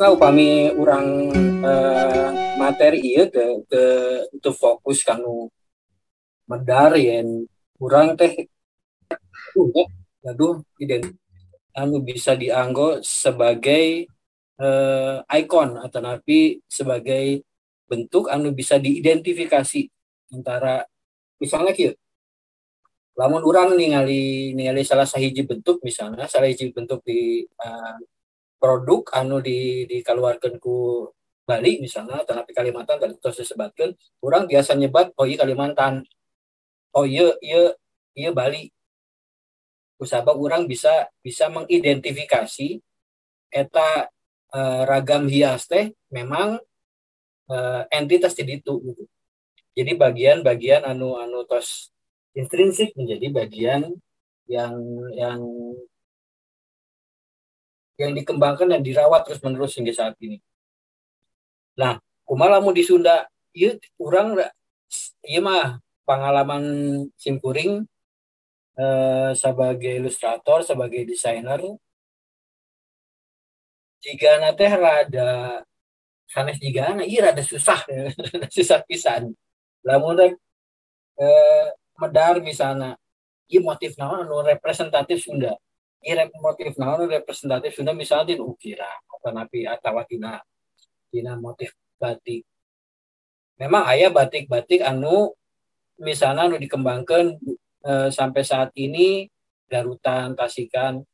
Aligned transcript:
salah 0.00 0.16
upami 0.16 0.72
orang 0.80 1.28
uh, 1.60 2.56
materi 2.56 3.04
iya 3.04 3.28
ke 3.28 3.68
ke 3.68 3.82
itu 4.32 4.48
fokus 4.56 5.04
kanu 5.04 5.52
medar 6.48 6.96
yang 6.96 7.44
kurang 7.76 8.16
teh 8.16 8.48
uh, 9.60 9.88
aduh 10.24 10.64
iden 10.80 11.04
anu 11.76 12.00
bisa 12.00 12.32
dianggo 12.32 13.04
sebagai 13.04 14.08
uh, 14.56 15.20
ikon 15.36 15.76
atau 15.84 16.00
napi 16.00 16.64
sebagai 16.64 17.44
bentuk 17.84 18.32
anu 18.32 18.56
bisa 18.56 18.80
diidentifikasi 18.80 19.84
antara 20.32 20.80
misalnya 21.36 21.76
kia 21.76 21.92
lamun 23.20 23.44
orang 23.44 23.76
ningali 23.76 24.56
ningali 24.56 24.80
salah 24.80 25.04
sahiji 25.04 25.44
bentuk 25.44 25.84
misalnya 25.84 26.24
salah 26.24 26.48
sahiji 26.48 26.72
bentuk 26.72 27.04
di 27.04 27.44
uh, 27.44 28.00
produk 28.56 29.12
anu 29.12 29.44
di 29.44 29.84
dikeluarkan 29.84 30.56
ku 30.56 31.04
Bali 31.44 31.82
misalnya 31.82 32.24
tapi 32.24 32.56
Kalimantan 32.56 32.96
tadi 32.96 33.18
terus 33.20 33.44
disebutkan 33.44 33.92
orang 34.24 34.48
biasa 34.48 34.72
nyebat 34.72 35.12
oh 35.20 35.28
iya 35.28 35.36
Kalimantan 35.36 36.00
oh 36.96 37.04
iya 37.04 37.36
iya 37.44 37.76
iya 38.16 38.30
Bali 38.32 38.72
usaba 40.00 40.32
orang 40.32 40.64
bisa 40.64 41.12
bisa 41.20 41.52
mengidentifikasi 41.52 42.80
eta 43.52 44.08
uh, 44.56 44.82
ragam 44.88 45.28
hias 45.28 45.68
teh 45.68 45.92
memang 46.08 46.56
uh, 47.52 47.82
entitas 47.92 48.32
di 48.32 48.48
itu 48.48 48.80
gitu. 48.80 49.04
Jadi 49.76 49.92
bagian-bagian 49.94 50.88
anu 50.88 51.20
anu 51.20 51.44
tos 51.44 51.92
intrinsik 52.34 52.94
menjadi 52.94 53.26
bagian 53.34 53.82
yang 54.46 54.74
yang 55.14 55.40
yang 58.00 58.12
dikembangkan 58.16 58.72
dan 58.72 58.80
dirawat 58.80 59.28
terus 59.28 59.44
menerus 59.44 59.76
hingga 59.76 59.92
saat 59.92 60.16
ini. 60.24 60.40
Nah, 61.76 62.00
kumalamu 62.24 62.72
di 62.72 62.80
Sunda, 62.80 63.28
iya 63.52 63.76
kurang 64.00 64.40
iya 65.22 65.40
mah 65.44 65.78
pengalaman 66.08 66.64
simkuring 67.20 67.84
eh, 68.80 69.30
sebagai 69.36 70.00
ilustrator, 70.00 70.64
sebagai 70.64 71.04
desainer, 71.04 71.60
jika 74.00 74.40
nanti 74.40 74.64
rada 74.64 75.60
sanes 76.24 76.56
jika 76.56 76.96
iya 77.04 77.30
rada 77.30 77.44
susah 77.44 77.84
susah 78.56 78.80
pisan. 78.88 79.36
Lamun 79.84 80.16
eh, 80.24 81.68
medar 82.00 82.40
misalnya 82.40 82.96
iya 83.50 83.60
motif 83.60 83.94
nama 84.00 84.24
anu 84.24 84.40
representatif 84.40 85.20
Sunda? 85.22 85.54
Iya 86.00 86.32
motif 86.40 86.80
naon 86.80 87.12
representatif 87.12 87.76
sudah 87.76 87.92
misalnya 87.92 88.32
di 88.32 88.40
ukira 88.40 88.88
atau 89.04 89.30
napi 89.36 89.68
atau 89.68 90.00
tina 90.08 90.40
tina 91.12 91.36
motif 91.36 91.76
batik. 92.00 92.48
Memang 93.60 93.84
ayah 93.92 94.08
batik-batik 94.08 94.80
anu 94.80 95.36
misalnya 96.00 96.48
anu 96.48 96.56
dikembangkan 96.56 97.36
e, 97.84 97.92
sampai 98.08 98.40
saat 98.40 98.72
ini 98.80 99.28
garutan 99.68 100.32
tasikan 100.32 101.04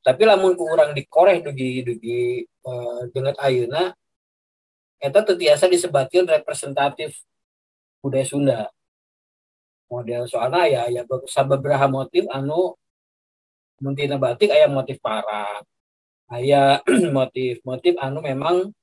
tapi 0.00 0.22
lamun 0.24 0.56
kurang 0.56 0.96
dikoreh 0.96 1.44
dugi 1.44 1.84
dugi 1.84 2.48
e, 2.48 2.72
dengan 3.12 3.36
ayuna 3.36 3.92
eta 4.96 5.20
tetiasa 5.20 5.68
disebutkan 5.68 6.24
representatif 6.24 7.20
budaya 8.00 8.24
Sunda 8.24 8.60
model 9.86 10.22
soalnya 10.26 10.62
ya 10.66 10.82
ya 10.90 11.02
beberapa 11.46 11.86
motif 11.86 12.26
anu 12.30 12.74
muntina 13.78 14.16
batik 14.16 14.50
ayah 14.50 14.70
motif 14.70 14.96
parang 14.98 15.62
ayah 16.32 16.82
motif-motif 17.18 17.94
anu 18.02 18.18
memang 18.24 18.74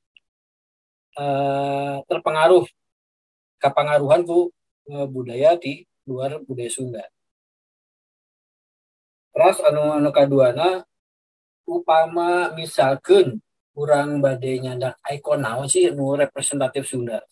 uh, 1.18 1.96
terpengaruh 2.08 2.64
kepengaruhan 3.60 4.24
ku 4.24 4.52
uh, 4.92 5.08
budaya 5.08 5.56
di 5.60 5.84
luar 6.08 6.40
budaya 6.44 6.72
Sunda. 6.72 7.04
Terus 9.34 9.58
anu 9.66 9.98
anu 9.98 10.10
kaduana 10.14 10.86
upama 11.66 12.52
misalkan 12.54 13.40
kurang 13.74 14.22
badai 14.22 14.62
nyandak 14.62 15.00
ikon 15.10 15.42
sih 15.66 15.90
nu 15.92 16.14
representatif 16.14 16.86
Sunda. 16.86 17.24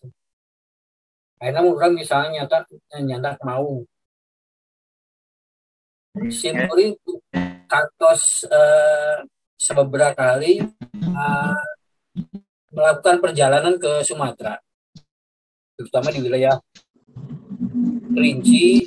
Karena 1.42 1.58
orang 1.66 1.98
misalnya 1.98 2.46
nyandak 2.46 2.70
nyandak 3.02 3.36
mau. 3.42 3.82
Simuri 6.30 6.94
kantos 7.66 8.46
uh, 8.46 9.26
beberapa 9.74 10.14
kali 10.14 10.62
uh, 11.02 11.58
melakukan 12.70 13.18
perjalanan 13.18 13.74
ke 13.74 14.06
Sumatera, 14.06 14.62
terutama 15.74 16.14
di 16.14 16.22
wilayah 16.22 16.62
Kerinci. 18.14 18.86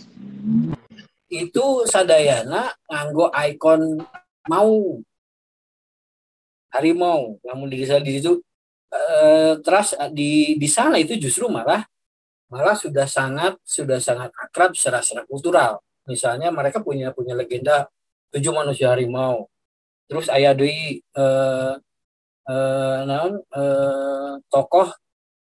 Itu 1.28 1.84
sadayana 1.84 2.72
nganggo 2.88 3.36
ikon 3.36 4.00
mau. 4.48 5.04
Harimau, 6.72 7.36
namun 7.44 7.68
di 7.68 7.84
di 7.84 8.12
situ 8.16 8.40
uh, 8.96 9.60
terus 9.60 9.92
di 10.16 10.56
di 10.56 10.68
sana 10.72 10.96
itu 10.96 11.20
justru 11.20 11.52
malah 11.52 11.84
malah 12.52 12.78
sudah 12.78 13.08
sangat 13.10 13.58
sudah 13.66 13.98
sangat 13.98 14.30
akrab 14.38 14.74
secara 14.78 15.02
secara 15.02 15.24
kultural. 15.26 15.82
Misalnya 16.06 16.54
mereka 16.54 16.82
punya 16.86 17.10
punya 17.10 17.34
legenda 17.34 17.90
tujuh 18.34 18.54
manusia 18.54 18.94
harimau. 18.94 19.50
Terus 20.06 20.30
ayah 20.30 20.54
doi 20.54 21.02
eh, 21.02 21.74
eh, 22.50 23.00
naon 23.10 23.42
eh, 23.42 24.34
tokoh 24.50 24.94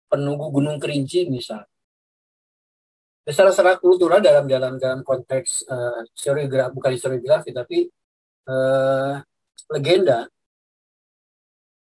penunggu 0.07 0.55
gunung 0.55 0.79
kerinci 0.79 1.27
misal. 1.27 1.67
Secara-secara 3.23 3.79
kultural 3.79 4.19
dalam 4.19 4.51
dalam 4.51 4.83
dalam 4.83 5.07
konteks 5.07 5.63
historiografi 6.11 6.75
bukan 6.75 6.91
historiografi 6.91 7.55
tapi 7.55 7.87
uh, 8.51 9.15
legenda 9.71 10.27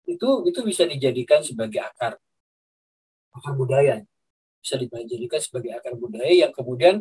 itu 0.09 0.29
itu 0.49 0.61
bisa 0.65 0.83
dijadikan 0.89 1.45
sebagai 1.45 1.85
akar 1.85 2.17
akar 3.37 3.53
budaya 3.55 4.03
bisa 4.61 4.75
dijadikan 4.77 5.41
sebagai 5.41 5.71
akar 5.75 5.95
budaya 5.95 6.49
yang 6.49 6.53
kemudian 6.53 7.01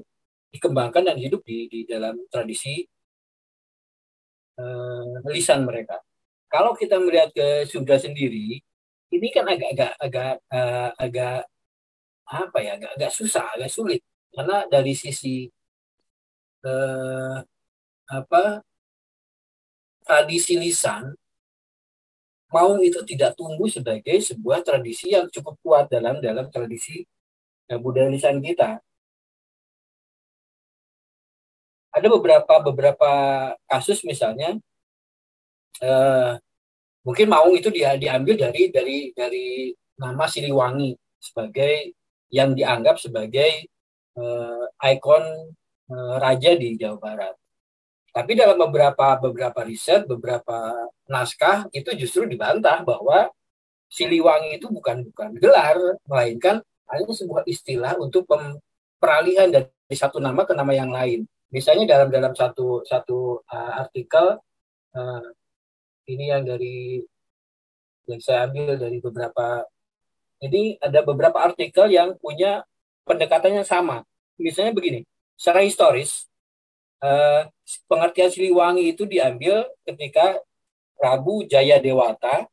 dikembangkan 0.54 1.04
dan 1.12 1.18
hidup 1.20 1.44
di 1.44 1.68
di 1.68 1.80
dalam 1.84 2.16
tradisi 2.32 2.86
uh, 4.62 5.22
lisan 5.30 5.68
mereka. 5.68 6.00
Kalau 6.48 6.72
kita 6.78 6.96
melihat 7.02 7.30
ke 7.36 7.68
Sunda 7.68 8.00
sendiri, 8.00 8.64
ini 9.12 9.28
kan 9.36 9.44
agak-agak 9.44 9.94
agak 10.00 10.34
uh, 10.48 10.92
agak 10.96 11.40
apa 12.28 12.58
ya, 12.64 12.72
agak 12.80 12.92
agak 12.96 13.12
susah, 13.12 13.46
agak 13.56 13.72
sulit 13.72 14.02
karena 14.38 14.70
dari 14.70 14.94
sisi 14.94 15.50
uh, 16.62 17.42
apa 18.08 18.62
tradisi 20.06 20.56
lisan 20.56 21.12
mau 22.48 22.80
itu 22.80 23.04
tidak 23.04 23.36
tumbuh 23.36 23.68
sebagai 23.68 24.24
sebuah 24.24 24.64
tradisi 24.64 25.12
yang 25.12 25.28
cukup 25.28 25.60
kuat 25.60 25.86
dalam 25.92 26.24
dalam 26.24 26.48
tradisi 26.48 27.04
uh, 27.72 27.80
budaya 27.80 28.12
lisan 28.12 28.40
kita. 28.44 28.80
ada 31.98 32.08
beberapa 32.14 32.54
beberapa 32.62 33.12
kasus 33.66 34.06
misalnya 34.06 34.54
uh, 35.82 36.38
mungkin 37.02 37.26
Maung 37.26 37.58
itu 37.58 37.74
dia 37.74 37.98
diambil 37.98 38.38
dari 38.38 38.70
dari 38.70 38.98
dari 39.18 39.74
nama 39.98 40.30
Siliwangi 40.30 40.94
sebagai 41.18 41.98
yang 42.30 42.54
dianggap 42.54 43.02
sebagai 43.02 43.66
uh, 44.14 44.70
ikon 44.86 45.26
uh, 45.90 46.16
raja 46.22 46.54
di 46.54 46.78
Jawa 46.78 47.02
Barat. 47.02 47.34
Tapi 48.14 48.34
dalam 48.34 48.58
beberapa 48.58 49.18
beberapa 49.22 49.62
riset, 49.66 50.06
beberapa 50.06 50.74
naskah 51.10 51.70
itu 51.74 51.94
justru 51.98 52.30
dibantah 52.30 52.86
bahwa 52.86 53.30
Siliwangi 53.88 54.60
itu 54.60 54.68
bukan 54.70 55.08
bukan 55.14 55.30
gelar, 55.40 55.78
melainkan 56.06 56.60
hanya 56.88 57.12
sebuah 57.12 57.44
istilah 57.48 58.00
untuk 58.00 58.28
peralihan 58.98 59.52
dari 59.52 59.96
satu 59.96 60.18
nama 60.18 60.44
ke 60.44 60.54
nama 60.56 60.72
yang 60.74 60.92
lain. 60.92 61.28
Misalnya 61.48 61.88
dalam 61.88 62.12
dalam 62.12 62.34
satu 62.36 62.84
satu 62.84 63.40
uh, 63.48 63.72
artikel 63.80 64.36
uh, 64.96 65.28
ini 66.08 66.32
yang 66.32 66.44
dari 66.44 67.00
yang 68.08 68.20
saya 68.20 68.48
ambil 68.48 68.76
dari 68.76 69.00
beberapa 69.00 69.64
jadi 70.44 70.78
ada 70.84 71.00
beberapa 71.04 71.40
artikel 71.40 71.88
yang 71.92 72.16
punya 72.20 72.68
pendekatannya 73.08 73.64
sama. 73.64 74.04
Misalnya 74.36 74.76
begini 74.76 75.08
secara 75.40 75.64
historis 75.64 76.28
uh, 77.00 77.48
pengertian 77.88 78.32
Siliwangi 78.34 78.92
itu 78.92 79.08
diambil 79.08 79.70
ketika 79.88 80.42
Prabu 80.98 81.46
Jaya 81.46 81.78
Dewata 81.78 82.50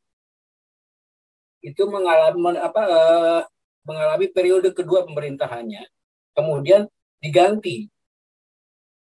itu 1.65 1.81
mengalami 1.89 2.61
apa 2.61 2.81
uh, 2.85 3.41
mengalami 3.85 4.27
periode 4.33 4.73
kedua 4.73 5.05
pemerintahannya 5.05 5.85
kemudian 6.35 6.89
diganti 7.21 7.87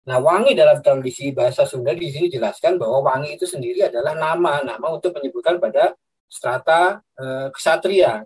Nah, 0.05 0.21
wangi 0.21 0.53
dalam 0.53 0.85
tradisi 0.85 1.33
bahasa 1.33 1.65
Sunda 1.65 1.97
di 1.97 2.13
sini 2.13 2.29
jelaskan 2.29 2.77
bahwa 2.77 3.01
wangi 3.09 3.41
itu 3.41 3.49
sendiri 3.49 3.89
adalah 3.89 4.13
nama, 4.13 4.61
nama 4.61 4.87
untuk 4.93 5.17
menyebutkan 5.17 5.57
pada 5.57 5.97
strata 6.29 7.01
eh, 7.17 7.49
kesatria, 7.49 8.21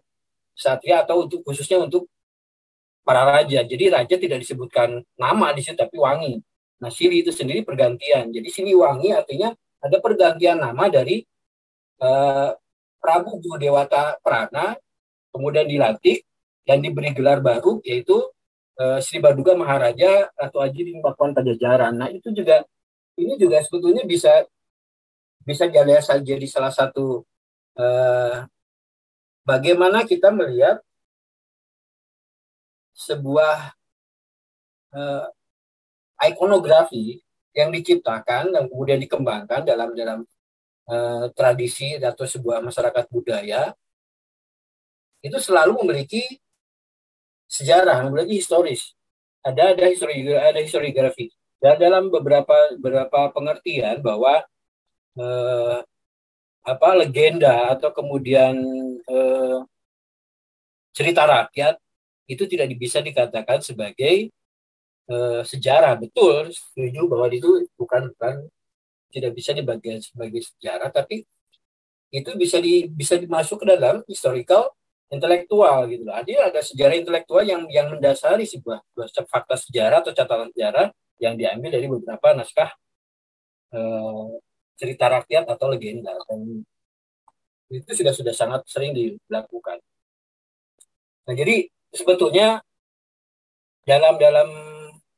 kesatria 0.58 1.06
atau 1.06 1.22
untuk 1.30 1.46
khususnya 1.46 1.78
untuk 1.78 2.10
para 3.06 3.22
raja. 3.22 3.62
Jadi 3.62 3.94
raja 3.94 4.14
tidak 4.18 4.42
disebutkan 4.42 5.06
nama 5.14 5.54
di 5.54 5.62
situ 5.62 5.78
tapi 5.78 5.94
wangi. 6.02 6.42
Nah, 6.82 6.90
Sili 6.90 7.22
itu 7.22 7.30
sendiri 7.30 7.62
pergantian. 7.62 8.34
Jadi 8.34 8.48
Sili 8.50 8.74
wangi 8.74 9.14
artinya 9.14 9.54
ada 9.78 9.96
pergantian 10.02 10.58
nama 10.58 10.90
dari 10.90 11.22
eh, 12.02 12.50
Prabu 12.98 13.38
Dewata 13.54 14.18
Prana, 14.18 14.74
kemudian 15.30 15.70
dilantik 15.70 16.26
dan 16.68 16.84
diberi 16.84 17.16
gelar 17.16 17.40
baru 17.40 17.80
yaitu 17.80 18.28
uh, 18.76 19.00
Sri 19.00 19.24
Baduga 19.24 19.56
Maharaja 19.56 20.28
atau 20.36 20.60
Aji 20.60 21.00
Pakuan 21.00 21.32
Pajajaran. 21.32 21.96
Nah 21.96 22.12
itu 22.12 22.28
juga 22.28 22.60
ini 23.16 23.40
juga 23.40 23.64
sebetulnya 23.64 24.04
bisa 24.04 24.44
bisa 25.48 25.64
jadi 25.64 25.96
jadi 26.20 26.44
salah 26.44 26.68
satu 26.68 27.24
uh, 27.80 28.44
bagaimana 29.48 30.04
kita 30.04 30.28
melihat 30.28 30.84
sebuah 32.92 33.72
uh, 34.92 35.26
ikonografi 36.28 37.24
yang 37.56 37.72
diciptakan 37.72 38.52
dan 38.52 38.68
kemudian 38.68 39.00
dikembangkan 39.00 39.64
dalam 39.64 39.96
dalam 39.96 40.20
tradisi 41.36 42.00
atau 42.00 42.24
sebuah 42.24 42.64
masyarakat 42.64 43.12
budaya 43.12 43.76
itu 45.20 45.36
selalu 45.36 45.84
memiliki 45.84 46.40
sejarah, 47.48 48.04
memiliki 48.06 48.38
historis. 48.44 48.92
Ada 49.42 49.72
ada 49.74 49.84
histori 49.88 50.28
ada 50.28 50.60
historiografi. 50.60 51.32
Dan 51.58 51.80
dalam 51.80 52.12
beberapa 52.12 52.54
beberapa 52.78 53.32
pengertian 53.34 53.98
bahwa 54.04 54.44
eh, 55.18 55.78
apa 56.62 56.88
legenda 57.00 57.72
atau 57.74 57.90
kemudian 57.90 58.54
eh, 59.08 59.58
cerita 60.92 61.24
rakyat 61.24 61.80
itu 62.28 62.44
tidak 62.44 62.68
bisa 62.76 63.00
dikatakan 63.00 63.64
sebagai 63.64 64.28
eh, 65.08 65.42
sejarah 65.42 65.96
betul 65.98 66.52
setuju 66.52 67.08
bahwa 67.08 67.26
itu 67.32 67.64
bukan 67.74 68.12
bukan 68.14 68.36
tidak 69.08 69.32
bisa 69.32 69.56
dibagikan 69.56 70.04
sebagai 70.04 70.44
sejarah 70.44 70.92
tapi 70.92 71.24
itu 72.12 72.30
bisa 72.36 72.60
di 72.60 72.88
bisa 72.88 73.16
dimasuk 73.16 73.64
ke 73.64 73.66
dalam 73.68 74.04
historical 74.04 74.72
intelektual 75.08 75.88
gitu 75.88 76.04
loh. 76.04 76.16
Ada 76.16 76.52
ada 76.52 76.60
sejarah 76.60 76.96
intelektual 77.00 77.44
yang 77.44 77.64
yang 77.72 77.88
mendasari 77.92 78.44
sebuah, 78.44 78.84
sebuah 78.92 79.28
fakta 79.28 79.56
sejarah 79.56 80.04
atau 80.04 80.12
catatan 80.12 80.48
sejarah 80.52 80.92
yang 81.18 81.34
diambil 81.34 81.70
dari 81.74 81.86
beberapa 81.88 82.36
naskah 82.36 82.70
eh, 83.74 84.26
cerita 84.78 85.10
rakyat 85.10 85.44
atau 85.50 85.66
legenda 85.72 86.14
dan 86.28 86.62
itu 87.68 87.90
sudah 87.92 88.14
sudah 88.14 88.34
sangat 88.36 88.64
sering 88.68 88.96
dilakukan. 88.96 89.80
Nah 91.28 91.34
jadi 91.36 91.68
sebetulnya 91.92 92.64
dalam 93.84 94.16
dalam 94.20 94.48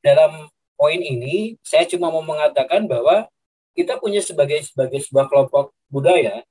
dalam 0.03 0.33
poin 0.75 0.99
ini 0.99 1.59
saya 1.63 1.87
cuma 1.87 2.09
mau 2.11 2.23
mengatakan 2.23 2.87
bahwa 2.87 3.27
kita 3.75 3.99
punya 3.99 4.19
sebagai 4.23 4.63
sebagai 4.67 4.99
sebuah 5.03 5.31
kelompok 5.31 5.71
budaya 5.87 6.43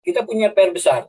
kita 0.00 0.24
punya 0.24 0.48
PR 0.52 0.72
besar 0.72 1.04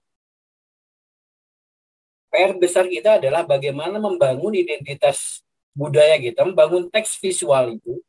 PR 2.31 2.55
besar 2.55 2.87
kita 2.87 3.19
adalah 3.19 3.43
bagaimana 3.43 3.99
membangun 3.99 4.55
identitas 4.55 5.43
budaya 5.75 6.15
kita, 6.15 6.47
membangun 6.47 6.87
teks 6.87 7.19
visual 7.19 7.75
itu 7.75 7.99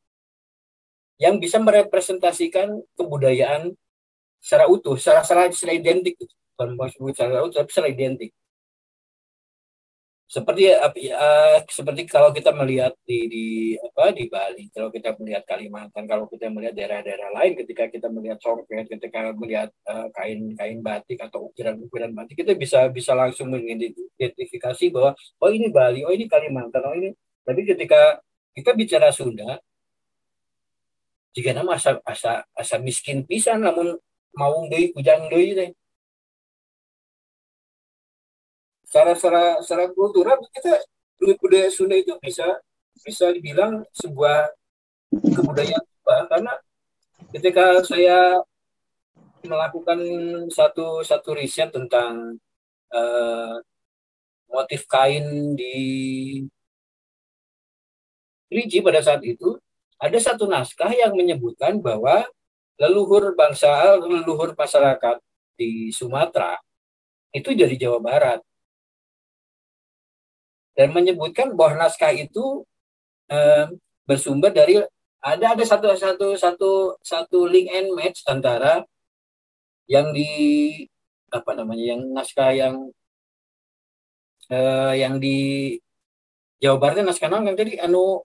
yang 1.19 1.39
bisa 1.43 1.59
merepresentasikan 1.59 2.83
kebudayaan 2.99 3.75
secara 4.43 4.67
utuh, 4.67 4.99
secara 4.99 5.23
secara, 5.23 5.51
secara 5.55 5.75
identik, 5.79 6.19
bukan 6.55 6.75
secara 7.15 7.43
utuh, 7.47 7.63
tapi 7.63 7.71
secara 7.71 7.89
identik. 7.91 8.31
Seperti 10.33 10.73
uh, 10.73 11.61
seperti 11.69 12.09
kalau 12.09 12.33
kita 12.33 12.57
melihat 12.57 12.97
di 13.05 13.29
di 13.29 13.47
apa 13.77 14.17
di 14.17 14.33
Bali 14.33 14.73
kalau 14.73 14.89
kita 14.89 15.13
melihat 15.21 15.45
Kalimantan 15.45 16.09
kalau 16.09 16.25
kita 16.25 16.49
melihat 16.49 16.73
daerah-daerah 16.73 17.37
lain 17.37 17.53
ketika 17.53 17.93
kita 17.93 18.09
melihat 18.09 18.41
songket 18.41 18.89
ketika 18.89 19.37
melihat 19.37 19.69
uh, 19.85 20.09
kain 20.17 20.57
kain 20.57 20.81
batik 20.81 21.21
atau 21.21 21.53
ukiran-ukiran 21.53 22.17
batik 22.17 22.41
kita 22.41 22.57
bisa 22.57 22.89
bisa 22.89 23.13
langsung 23.13 23.53
mengidentifikasi 24.23 24.95
bahwa 24.95 25.11
oh 25.19 25.51
ini 25.51 25.67
Bali 25.75 26.07
oh 26.07 26.15
ini 26.15 26.31
Kalimantan 26.31 26.87
oh 26.87 26.95
ini. 26.95 27.11
Tapi 27.43 27.67
ketika 27.67 28.23
kita 28.55 28.71
bicara 28.79 29.11
Sunda 29.11 29.59
jika 31.35 31.51
nama 31.57 31.75
asa 31.75 31.99
asa 32.05 32.45
asa 32.55 32.77
miskin 32.79 33.25
pisan 33.25 33.65
namun 33.65 33.97
mau 34.37 34.69
deui 34.69 34.93
kujang 34.93 35.33
deui 35.33 35.57
secara 38.85 39.17
secara 39.17 39.43
secara 39.65 39.85
kultural 39.97 40.37
kita 40.53 40.85
budaya 41.41 41.73
Sunda 41.73 41.97
itu 41.97 42.13
bisa 42.21 42.61
bisa 43.01 43.33
dibilang 43.33 43.81
sebuah 43.97 44.53
kebudayaan 45.09 46.29
karena 46.29 46.53
ketika 47.33 47.81
saya 47.81 48.37
melakukan 49.41 49.99
satu 50.53 51.01
satu 51.01 51.33
riset 51.33 51.73
tentang 51.73 52.37
uh, 52.93 53.57
motif 54.53 54.85
kain 54.87 55.57
di 55.57 55.75
Riji 58.53 58.85
pada 58.85 59.01
saat 59.01 59.25
itu 59.25 59.57
ada 59.97 60.19
satu 60.21 60.45
naskah 60.45 60.93
yang 60.93 61.17
menyebutkan 61.17 61.81
bahwa 61.81 62.29
leluhur 62.77 63.33
bangsa 63.33 63.97
leluhur 63.97 64.53
masyarakat 64.53 65.17
di 65.57 65.89
Sumatera 65.89 66.61
itu 67.33 67.57
dari 67.57 67.81
Jawa 67.81 67.99
Barat. 68.03 68.41
Dan 70.77 70.93
menyebutkan 70.93 71.53
bahwa 71.57 71.85
naskah 71.85 72.13
itu 72.13 72.65
eh, 73.29 73.69
bersumber 74.05 74.53
dari 74.53 74.81
ada 75.23 75.55
ada 75.55 75.65
satu 75.65 75.95
satu 75.95 76.27
satu 76.35 76.71
satu 77.01 77.39
link 77.47 77.71
and 77.71 77.95
match 77.95 78.25
antara 78.27 78.83
yang 79.87 80.11
di 80.11 80.27
apa 81.31 81.53
namanya 81.55 81.97
yang 81.97 82.03
naskah 82.11 82.51
yang 82.53 82.91
eh, 84.53 84.93
yang 85.01 85.17
di 85.17 85.37
Jawa 86.61 86.77
Barat 86.79 87.03
naskah 87.03 87.33
non 87.33 87.49
yang 87.49 87.57
tadi 87.57 87.81
anu 87.81 88.21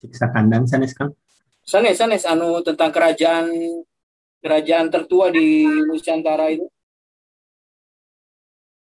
siksa 0.00 0.30
kandang 0.30 0.64
sanes 0.70 0.94
kang 0.94 1.12
sanes 1.66 1.98
sanes 1.98 2.24
anu 2.24 2.62
tentang 2.62 2.94
kerajaan 2.94 3.50
kerajaan 4.40 4.86
tertua 4.88 5.34
di 5.34 5.66
Nusantara 5.90 6.54
itu 6.54 6.70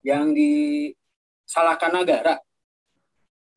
yang 0.06 0.32
di 0.32 0.92
Salakanagara. 1.48 2.44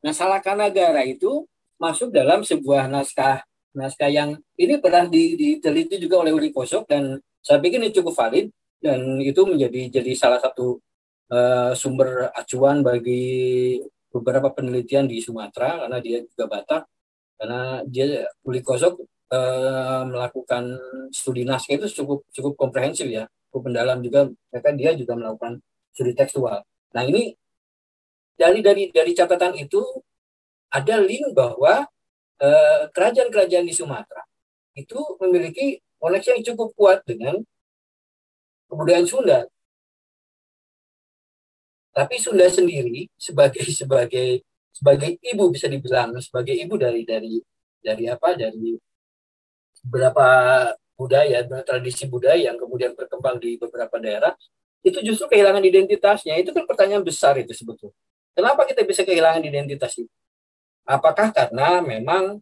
Nah, 0.03 0.15
Salakanagara 0.15 1.03
itu 1.07 1.47
masuk 1.79 2.15
dalam 2.15 2.47
sebuah 2.47 2.87
naskah 2.87 3.43
naskah 3.75 4.11
yang 4.11 4.39
ini 4.59 4.79
pernah 4.83 5.07
diteliti 5.07 5.99
juga 5.99 6.23
oleh 6.23 6.35
Uli 6.35 6.51
Kosok 6.51 6.91
dan 6.91 7.19
saya 7.43 7.63
pikir 7.63 7.79
ini 7.79 7.95
cukup 7.95 8.15
valid 8.15 8.51
dan 8.83 9.23
itu 9.23 9.43
menjadi 9.47 10.01
jadi 10.01 10.13
salah 10.19 10.43
satu 10.43 10.83
uh, 11.31 11.73
sumber 11.79 12.35
acuan 12.35 12.83
bagi 12.83 13.79
beberapa 14.11 14.51
penelitian 14.51 15.07
di 15.07 15.23
Sumatera 15.23 15.87
karena 15.87 15.99
dia 16.03 16.19
juga 16.27 16.45
Batak 16.51 16.83
karena 17.41 17.81
dia 17.87 18.27
Uli 18.45 18.61
Kosok 18.61 19.01
uh, 19.33 20.03
melakukan 20.05 20.77
studi 21.15 21.47
naskah 21.47 21.79
itu 21.79 21.89
cukup 22.03 22.27
cukup 22.35 22.53
komprehensif 22.59 23.07
ya 23.07 23.31
cukup 23.51 23.71
mendalam 23.71 23.99
juga 24.03 24.31
bahkan 24.51 24.75
dia 24.79 24.95
juga 24.95 25.19
melakukan 25.19 25.59
studi 25.91 26.15
tekstual. 26.15 26.63
Nah 26.95 27.03
ini 27.03 27.35
dari 28.39 28.63
dari 28.63 28.89
dari 28.95 29.13
catatan 29.13 29.59
itu 29.59 29.83
ada 30.71 31.03
link 31.03 31.35
bahwa 31.35 31.85
eh, 32.41 32.83
kerajaan-kerajaan 32.95 33.67
di 33.67 33.75
Sumatera 33.75 34.23
itu 34.79 34.97
memiliki 35.19 35.83
koneksi 35.99 36.39
yang 36.39 36.43
cukup 36.55 36.69
kuat 36.79 36.99
dengan 37.05 37.37
kebudayaan 38.71 39.05
Sunda. 39.05 39.45
Tapi 41.91 42.15
Sunda 42.23 42.47
sendiri 42.47 43.11
sebagai 43.19 43.67
sebagai 43.81 44.43
sebagai 44.71 45.19
ibu 45.21 45.51
bisa 45.51 45.67
dibilang 45.67 46.15
sebagai 46.23 46.55
ibu 46.55 46.79
dari 46.79 47.03
dari 47.03 47.43
dari 47.83 48.05
apa 48.07 48.39
dari 48.39 48.79
beberapa 49.85 50.27
budaya 50.95 51.41
tradisi 51.65 52.05
budaya 52.05 52.53
yang 52.53 52.61
kemudian 52.61 52.93
berkembang 52.93 53.41
di 53.41 53.57
beberapa 53.57 53.97
daerah 53.97 54.37
itu 54.81 55.01
justru 55.05 55.29
kehilangan 55.29 55.65
identitasnya. 55.65 56.37
Itu 56.41 56.53
kan 56.57 56.65
pertanyaan 56.65 57.05
besar 57.05 57.37
itu 57.41 57.53
sebetulnya. 57.53 57.97
Kenapa 58.33 58.65
kita 58.65 58.85
bisa 58.85 59.05
kehilangan 59.05 59.45
identitas 59.45 59.93
itu? 59.97 60.13
Apakah 60.89 61.33
karena 61.33 61.85
memang 61.85 62.41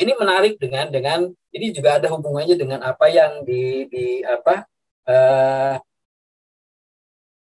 ini 0.00 0.12
menarik 0.16 0.56
dengan 0.56 0.88
dengan 0.88 1.20
ini 1.52 1.68
juga 1.68 2.00
ada 2.00 2.08
hubungannya 2.08 2.56
dengan 2.56 2.80
apa 2.80 3.12
yang 3.12 3.44
di, 3.44 3.84
di 3.92 4.06
apa 4.24 4.64
uh, 5.04 5.76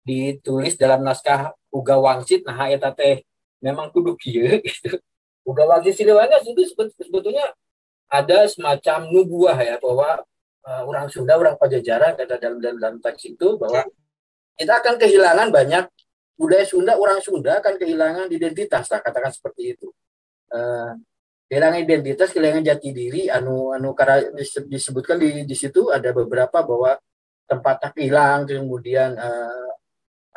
ditulis 0.09 0.81
dalam 0.81 1.05
naskah 1.05 1.53
Uga 1.69 2.01
Wangsit 2.01 2.49
nah 2.49 2.73
eta 2.73 2.89
teh 2.97 3.21
memang 3.61 3.93
kudu 3.93 4.17
kieu 4.17 4.59
gitu. 4.67 4.97
Ugawati 5.49 5.97
Siliwangi 5.97 6.45
itu 6.45 6.63
sebetulnya 7.01 7.57
ada 8.09 8.45
semacam 8.45 9.09
nubuah 9.09 9.57
ya 9.57 9.77
bahwa 9.81 10.21
uh, 10.65 10.83
orang 10.85 11.09
Sunda, 11.09 11.41
orang 11.41 11.57
Pajajaran 11.57 12.21
kata 12.21 12.37
dalam, 12.37 12.61
dalam 12.61 12.77
dalam 12.77 12.99
teks 13.01 13.33
itu 13.33 13.57
bahwa 13.57 13.85
kita 14.61 14.73
akan 14.85 15.01
kehilangan 15.01 15.49
banyak 15.49 15.85
budaya 16.37 16.69
Sunda, 16.69 17.01
orang 17.01 17.25
Sunda 17.25 17.65
akan 17.65 17.81
kehilangan 17.81 18.29
identitas, 18.29 18.93
lah, 18.93 19.01
katakan 19.01 19.33
seperti 19.33 19.77
itu. 19.77 19.89
Uh, 20.53 21.01
kehilangan 21.49 21.81
identitas, 21.81 22.29
kehilangan 22.29 22.65
jati 22.69 22.93
diri, 22.93 23.23
anu 23.33 23.73
anu 23.73 23.97
karena 23.97 24.29
disebutkan 24.69 25.17
di 25.17 25.49
di 25.49 25.57
situ 25.57 25.89
ada 25.89 26.13
beberapa 26.13 26.61
bahwa 26.61 26.97
tempatnya 27.49 27.89
hilang, 27.97 28.45
kemudian 28.45 29.17
uh, 29.17 29.73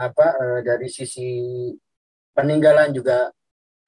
apa 0.02 0.26
uh, 0.42 0.60
dari 0.66 0.90
sisi 0.90 1.30
peninggalan 2.34 2.90
juga 2.90 3.30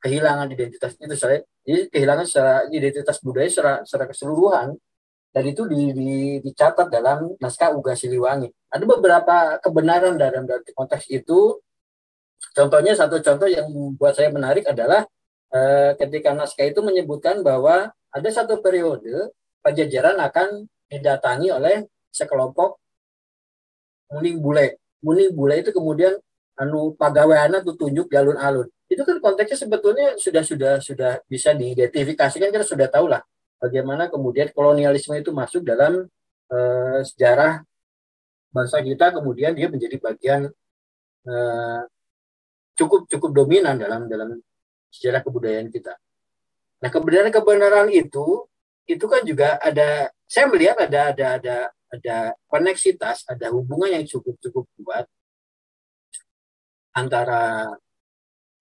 kehilangan 0.06 0.54
identitas 0.54 0.94
itu 1.00 1.16
saya 1.18 1.42
jadi 1.66 1.90
kehilangan 1.90 2.26
secara 2.28 2.54
identitas 2.70 3.18
budaya 3.24 3.50
secara, 3.50 3.74
secara 3.88 4.06
keseluruhan 4.12 4.78
dan 5.34 5.44
itu 5.50 5.66
di, 5.66 5.82
di, 5.98 6.12
dicatat 6.46 6.94
dalam 6.94 7.34
naskah 7.42 7.74
Uga 7.74 7.98
Siliwangi. 7.98 8.54
Ada 8.70 8.86
beberapa 8.86 9.58
kebenaran 9.58 10.14
dalam, 10.14 10.46
dalam 10.46 10.62
konteks 10.78 11.10
itu 11.10 11.58
Contohnya 12.52 12.92
satu 12.92 13.24
contoh 13.24 13.48
yang 13.48 13.72
buat 13.96 14.14
saya 14.20 14.28
menarik 14.28 14.68
adalah 14.68 15.08
eh, 15.56 15.96
ketika 15.96 16.36
naskah 16.36 16.68
itu 16.68 16.84
menyebutkan 16.84 17.40
bahwa 17.40 17.88
ada 18.12 18.30
satu 18.30 18.60
periode 18.60 19.32
Pajajaran 19.64 20.20
akan 20.20 20.68
didatangi 20.92 21.48
oleh 21.48 21.88
sekelompok 22.12 22.76
muni 24.12 24.36
bule. 24.36 24.83
Muni 25.04 25.30
bule 25.36 25.60
itu 25.60 25.76
kemudian 25.76 26.16
anu 26.56 26.96
pagaweana 26.96 27.60
tuh 27.60 27.76
tunjuk 27.76 28.08
di 28.08 28.16
alun-alun. 28.16 28.72
Itu 28.88 29.04
kan 29.04 29.20
konteksnya 29.20 29.68
sebetulnya 29.68 30.16
sudah 30.16 30.44
sudah 30.46 30.74
sudah 30.80 31.12
bisa 31.28 31.52
diidentifikasikan 31.52 32.50
kita 32.50 32.66
sudah 32.66 32.88
tahu 32.88 33.12
lah 33.12 33.22
bagaimana 33.64 34.12
kemudian 34.12 34.52
kolonialisme 34.52 35.16
itu 35.16 35.32
masuk 35.32 35.64
dalam 35.64 36.04
eh, 36.52 37.00
sejarah 37.08 37.64
bangsa 38.52 38.84
kita 38.84 39.16
kemudian 39.16 39.56
dia 39.56 39.72
menjadi 39.72 39.96
bagian 40.04 40.42
eh, 41.24 41.82
cukup 42.76 43.08
cukup 43.08 43.32
dominan 43.32 43.80
dalam 43.80 44.12
dalam 44.12 44.36
sejarah 44.92 45.24
kebudayaan 45.24 45.72
kita. 45.72 45.96
Nah 46.84 46.90
kebenaran-kebenaran 46.92 47.88
itu 47.96 48.44
itu 48.84 49.06
kan 49.08 49.24
juga 49.24 49.56
ada 49.64 50.12
saya 50.28 50.52
melihat 50.52 50.76
ada 50.84 51.16
ada 51.16 51.26
ada 51.40 51.56
ada 51.94 52.34
koneksitas, 52.50 53.22
ada 53.30 53.54
hubungan 53.54 53.94
yang 54.02 54.06
cukup 54.10 54.34
cukup 54.42 54.66
kuat 54.82 55.06
antara 56.98 57.70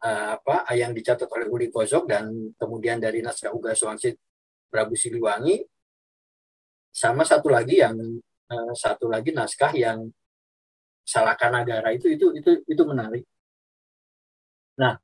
uh, 0.04 0.28
apa 0.36 0.68
yang 0.76 0.92
dicatat 0.92 1.28
oleh 1.32 1.48
Uli 1.48 1.68
Kozok 1.72 2.04
dan 2.08 2.52
kemudian 2.60 3.00
dari 3.00 3.24
naskah 3.24 3.52
Uga 3.56 3.72
Swangsit 3.72 4.20
Prabu 4.68 4.92
Siliwangi 4.96 5.64
sama 6.92 7.24
satu 7.24 7.48
lagi 7.48 7.80
yang 7.80 7.96
uh, 8.52 8.72
satu 8.76 9.08
lagi 9.08 9.32
naskah 9.32 9.72
yang 9.72 10.12
Salakanagara 11.02 11.90
itu 11.98 12.14
itu 12.14 12.30
itu 12.30 12.62
itu 12.62 12.82
menarik. 12.86 13.26
Nah, 14.78 14.94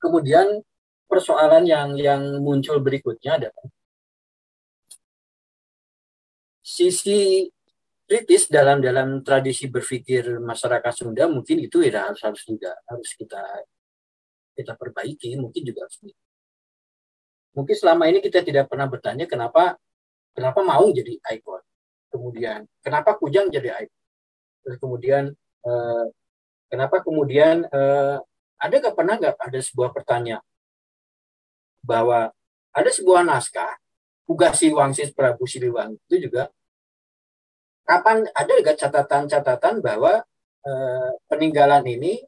kemudian 0.00 0.64
persoalan 1.04 1.68
yang 1.68 1.92
yang 2.00 2.40
muncul 2.40 2.80
berikutnya 2.80 3.36
adalah 3.36 3.64
sisi 6.74 7.46
kritis 8.04 8.50
dalam 8.50 8.82
dalam 8.82 9.22
tradisi 9.22 9.70
berpikir 9.70 10.42
masyarakat 10.42 10.92
Sunda 10.92 11.30
mungkin 11.30 11.62
itu 11.62 11.86
ya 11.86 12.10
harus 12.10 12.20
harus 12.20 12.42
juga 12.42 12.74
harus 12.90 13.14
kita 13.14 13.40
kita 14.58 14.74
perbaiki 14.74 15.38
mungkin 15.38 15.62
juga 15.62 15.86
harus 15.86 16.02
mungkin 17.54 17.74
selama 17.78 18.10
ini 18.10 18.18
kita 18.18 18.42
tidak 18.42 18.66
pernah 18.66 18.90
bertanya 18.90 19.30
kenapa 19.30 19.78
kenapa 20.34 20.60
mau 20.66 20.90
jadi 20.90 21.14
ikon? 21.38 21.62
Kemudian 22.10 22.66
kenapa 22.82 23.14
kujang 23.16 23.48
jadi 23.48 23.86
ikon? 23.86 24.02
Terus 24.66 24.76
kemudian 24.82 25.24
eh, 25.64 26.04
kenapa 26.68 27.00
kemudian 27.06 27.64
eh, 27.70 28.16
ada 28.58 28.74
nggak 28.74 28.96
pernah 28.98 29.14
nggak 29.16 29.34
ada 29.38 29.60
sebuah 29.62 29.94
pertanyaan 29.94 30.44
bahwa 31.86 32.34
ada 32.74 32.90
sebuah 32.90 33.22
naskah 33.22 33.78
Ugasi 34.24 34.72
Wangsis 34.72 35.12
Prabu 35.12 35.44
Siliwangi 35.44 36.00
itu 36.10 36.28
juga 36.28 36.48
kapan 37.84 38.24
ada 38.32 38.52
nggak 38.52 38.76
catatan-catatan 38.80 39.84
bahwa 39.84 40.24
eh, 40.64 41.10
peninggalan 41.28 41.84
ini 41.84 42.24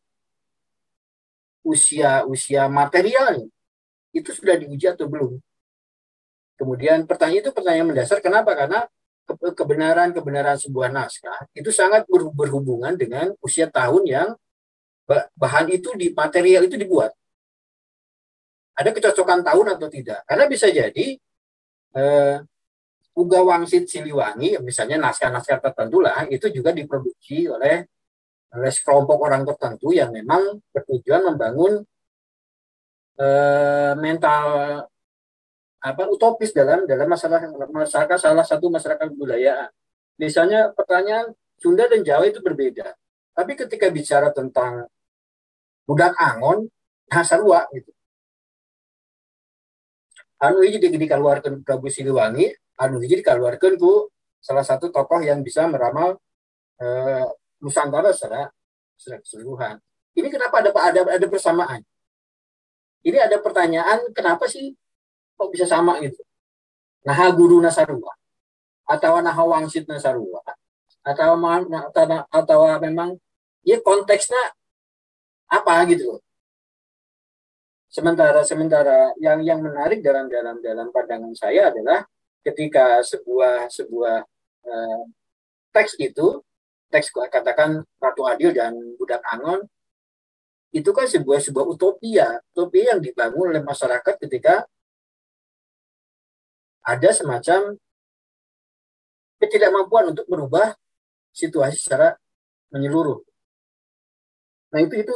usia 1.66 2.22
usia 2.28 2.70
material 2.70 3.42
itu 4.14 4.30
sudah 4.32 4.54
diuji 4.56 4.86
atau 4.86 5.10
belum? 5.10 5.36
Kemudian 6.56 7.04
pertanyaan 7.04 7.42
itu 7.44 7.52
pertanyaan 7.52 7.88
mendasar 7.92 8.24
kenapa? 8.24 8.56
Karena 8.56 8.88
kebenaran 9.52 10.14
kebenaran 10.14 10.56
sebuah 10.56 10.88
naskah 10.88 11.50
itu 11.52 11.68
sangat 11.74 12.06
berhubungan 12.08 12.94
dengan 12.94 13.34
usia 13.42 13.66
tahun 13.66 14.06
yang 14.06 14.28
bahan 15.34 15.66
itu 15.74 15.92
di 15.98 16.14
material 16.14 16.70
itu 16.70 16.78
dibuat. 16.78 17.12
Ada 18.76 18.92
kecocokan 18.92 19.40
tahun 19.42 19.66
atau 19.76 19.88
tidak? 19.88 20.20
Karena 20.28 20.44
bisa 20.46 20.68
jadi 20.68 21.16
uh, 21.96 22.44
Uga 23.16 23.40
Wangsit 23.40 23.88
Siliwangi, 23.88 24.60
misalnya 24.60 25.08
naskah-naskah 25.08 25.56
tertentu 25.64 26.04
lah, 26.04 26.28
itu 26.28 26.52
juga 26.52 26.68
diproduksi 26.76 27.48
oleh 27.48 27.88
oleh 28.52 28.70
sekelompok 28.72 29.18
orang 29.24 29.42
tertentu 29.48 29.92
yang 29.96 30.12
memang 30.12 30.60
bertujuan 30.72 31.24
membangun 31.32 31.80
uh, 33.20 33.92
mental 33.96 34.44
apa 35.80 36.02
utopis 36.08 36.52
dalam 36.52 36.84
dalam 36.84 37.08
masyarakat 37.08 37.48
masyarakat 37.52 38.18
salah 38.20 38.44
satu 38.44 38.68
masyarakat 38.68 39.08
budaya. 39.16 39.72
Misalnya 40.20 40.72
pertanyaan 40.76 41.32
Sunda 41.56 41.88
dan 41.88 42.04
Jawa 42.04 42.28
itu 42.28 42.44
berbeda. 42.44 42.92
Tapi 43.32 43.52
ketika 43.56 43.88
bicara 43.88 44.28
tentang 44.32 44.88
budak 45.88 46.12
angon 46.20 46.68
hasarua 47.08 47.70
gitu 47.72 47.96
anu 50.42 50.60
ini 50.66 50.76
jadi 50.76 50.96
dikeluarkan 50.98 51.64
Prabu 51.64 51.88
Siliwangi 51.88 52.52
anu 52.80 53.00
ini 53.00 53.20
dikeluarkan 53.20 53.74
ku 53.80 54.08
salah 54.40 54.62
satu 54.62 54.92
tokoh 54.92 55.20
yang 55.24 55.40
bisa 55.40 55.66
meramal 55.66 56.16
eh, 56.80 57.26
Nusantara 57.56 58.12
secara, 58.12 58.52
secara 59.00 59.24
keseluruhan. 59.24 59.76
Ini 60.12 60.28
kenapa 60.28 60.60
ada 60.60 60.70
ada 60.72 61.00
ada 61.16 61.26
persamaan? 61.26 61.80
Ini 63.00 63.16
ada 63.16 63.40
pertanyaan 63.40 64.12
kenapa 64.12 64.44
sih 64.44 64.76
kok 65.36 65.48
bisa 65.48 65.64
sama 65.64 65.96
gitu? 66.04 66.20
Nah 67.06 67.16
guru 67.32 67.60
Nasarua 67.62 68.12
atau 68.86 69.18
nah 69.18 69.34
wangsit 69.34 69.88
Nasarua 69.88 70.42
atau 71.06 71.38
atau, 71.38 72.04
atau 72.28 72.60
memang 72.82 73.14
ya 73.62 73.78
konteksnya 73.82 74.54
apa 75.46 75.86
gitu 75.90 76.18
Sementara 77.86 78.44
sementara 78.44 79.14
yang 79.22 79.40
yang 79.40 79.62
menarik 79.64 80.04
dalam 80.04 80.28
dalam 80.28 80.60
dalam 80.60 80.92
pandangan 80.92 81.32
saya 81.32 81.72
adalah 81.72 82.04
ketika 82.46 83.02
sebuah 83.02 83.66
sebuah 83.66 84.22
eh, 84.62 85.02
teks 85.74 85.98
itu 85.98 86.38
teks 86.86 87.10
katakan 87.10 87.82
Ratu 87.98 88.22
Adil 88.22 88.54
dan 88.54 88.78
Budak 88.94 89.18
Angon 89.26 89.66
itu 90.70 90.90
kan 90.92 91.08
sebuah 91.08 91.40
sebuah 91.40 91.66
utopia, 91.66 92.38
utopia 92.52 92.94
yang 92.94 93.00
dibangun 93.00 93.50
oleh 93.50 93.64
masyarakat 93.64 94.14
ketika 94.28 94.68
ada 96.86 97.10
semacam 97.10 97.74
ketidakmampuan 99.42 100.14
untuk 100.14 100.28
merubah 100.30 100.76
situasi 101.34 101.80
secara 101.80 102.14
menyeluruh. 102.70 103.24
Nah 104.70 104.80
itu 104.84 104.94
itu 105.02 105.14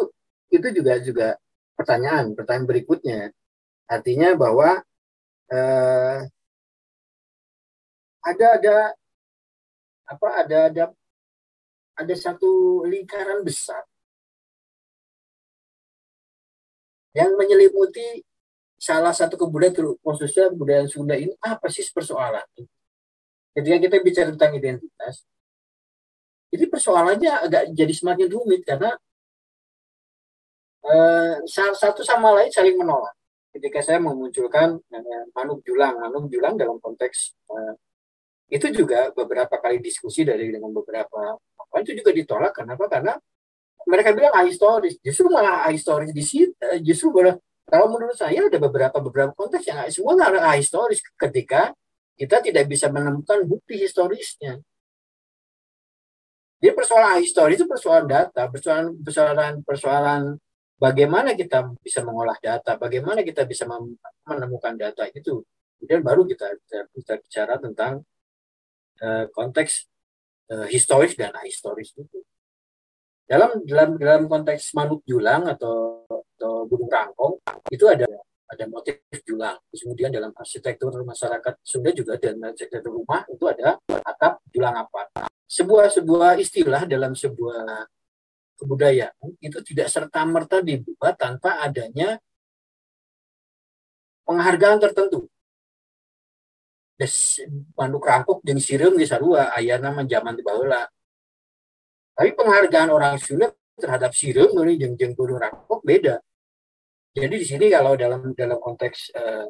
itu 0.51 0.69
juga 0.75 0.93
juga 0.99 1.29
pertanyaan 1.79 2.35
pertanyaan 2.35 2.67
berikutnya 2.67 3.21
artinya 3.87 4.35
bahwa 4.35 4.83
eh, 5.53 6.19
ada 8.21 8.47
ada 8.57 8.75
apa 10.11 10.29
ada 10.45 10.59
ada 10.69 10.85
ada 11.97 12.15
satu 12.17 12.83
lingkaran 12.89 13.45
besar 13.45 13.85
yang 17.17 17.35
menyelimuti 17.35 18.23
salah 18.81 19.12
satu 19.12 19.37
kebudayaan 19.37 19.99
khususnya 20.00 20.49
kebudayaan 20.55 20.89
Sunda 20.89 21.19
ini 21.19 21.35
apa 21.43 21.69
sih 21.69 21.85
persoalan 21.91 22.45
ketika 23.53 23.77
kita 23.77 23.97
bicara 24.00 24.29
tentang 24.33 24.57
identitas 24.57 25.27
ini 26.50 26.67
persoalannya 26.67 27.33
agak 27.47 27.62
jadi 27.71 27.95
semakin 27.95 28.27
rumit 28.27 28.67
karena 28.67 28.91
eh, 30.83 31.35
satu 31.47 32.03
sama 32.03 32.35
lain 32.35 32.50
saling 32.50 32.75
menolak. 32.75 33.15
Ketika 33.50 33.83
saya 33.83 33.99
memunculkan 33.99 34.79
Manuk 35.35 35.62
Julang, 35.67 35.99
Manuk 35.99 36.31
Julang 36.31 36.55
dalam 36.59 36.83
konteks 36.83 37.35
eh, 37.55 37.75
itu 38.50 38.66
juga 38.75 39.14
beberapa 39.14 39.57
kali 39.62 39.78
diskusi 39.78 40.26
dari 40.26 40.50
dengan 40.50 40.75
beberapa 40.75 41.38
apa 41.38 41.76
itu 41.87 41.95
juga 41.95 42.11
ditolak 42.11 42.52
kenapa 42.52 42.90
karena 42.90 43.14
mereka 43.87 44.11
bilang 44.11 44.35
ahistoris 44.35 44.99
justru 45.00 45.30
malah 45.30 45.71
ahistoris 45.71 46.11
di 46.11 46.25
situ 46.26 46.52
eh, 46.59 46.83
justru 46.83 47.14
malah 47.14 47.38
kalau 47.71 47.87
menurut 47.87 48.19
saya 48.19 48.50
ada 48.50 48.59
beberapa 48.59 48.99
beberapa 48.99 49.30
konteks 49.30 49.64
yang 49.71 49.87
semua 49.95 50.19
adalah 50.19 50.59
historis 50.59 50.99
ketika 51.14 51.71
kita 52.19 52.42
tidak 52.42 52.66
bisa 52.66 52.90
menemukan 52.90 53.47
bukti 53.47 53.80
historisnya. 53.80 54.59
Jadi 56.61 56.76
persoalan 56.76 57.25
historis 57.25 57.57
itu 57.57 57.64
persoalan 57.64 58.04
data, 58.04 58.50
persoalan 58.50 58.92
persoalan 59.00 59.52
persoalan 59.64 60.23
bagaimana 60.76 61.33
kita 61.33 61.73
bisa 61.80 62.04
mengolah 62.04 62.37
data, 62.37 62.76
bagaimana 62.76 63.25
kita 63.25 63.49
bisa 63.49 63.64
menemukan 64.28 64.75
data 64.76 65.09
itu. 65.09 65.40
Kemudian 65.80 66.04
baru 66.04 66.28
kita, 66.28 66.61
kita 66.92 67.14
bicara 67.25 67.57
tentang 67.57 68.04
uh, 69.02 69.25
konteks 69.33 69.88
uh, 70.52 70.66
historis 70.69 71.16
dan 71.16 71.35
ahistoris 71.37 71.92
itu. 71.97 72.21
Dalam 73.26 73.62
dalam 73.62 73.95
dalam 73.95 74.23
konteks 74.26 74.75
manuk 74.75 75.07
julang 75.07 75.47
atau 75.47 76.02
atau 76.09 76.66
gunung 76.66 76.90
rangkong 76.90 77.38
itu 77.71 77.85
ada 77.87 78.09
ada 78.50 78.64
motif 78.66 78.99
julang. 79.23 79.54
Kemudian 79.71 80.11
dalam 80.11 80.35
arsitektur 80.35 80.90
masyarakat 81.07 81.54
Sunda 81.62 81.95
juga 81.95 82.19
dan 82.19 82.42
arsitektur 82.42 82.90
rumah 82.90 83.23
itu 83.30 83.45
ada 83.47 83.78
atap 83.87 84.42
julang 84.50 84.75
apa. 84.75 85.30
Sebuah 85.47 85.95
sebuah 85.95 86.42
istilah 86.42 86.83
dalam 86.90 87.14
sebuah 87.14 87.87
kebudayaan 88.59 89.40
itu 89.40 89.59
tidak 89.64 89.88
serta 89.88 90.26
merta 90.28 90.61
dibuat 90.61 91.16
tanpa 91.16 91.62
adanya 91.62 92.19
penghargaan 94.28 94.78
tertentu. 94.78 95.30
Des 97.00 97.16
manuk 97.80 98.04
rangkuk 98.04 98.45
jeung 98.45 98.61
sireum 98.61 98.95
di 99.00 99.09
sarua 99.09 99.57
ayana 99.57 99.97
zaman 100.04 100.37
di 100.37 100.45
baheula. 100.45 100.85
Tapi 102.12 102.37
penghargaan 102.37 102.92
orang 102.92 103.16
Sunda 103.16 103.49
terhadap 103.80 104.12
sireum 104.12 104.52
jeung 104.76 104.95
jeung 105.00 105.16
gunung 105.16 105.40
rangkuk 105.40 105.80
beda 105.80 106.21
jadi 107.11 107.35
di 107.42 107.47
sini 107.47 107.66
kalau 107.66 107.99
dalam 107.99 108.30
dalam 108.38 108.59
konteks 108.62 109.11
uh, 109.19 109.47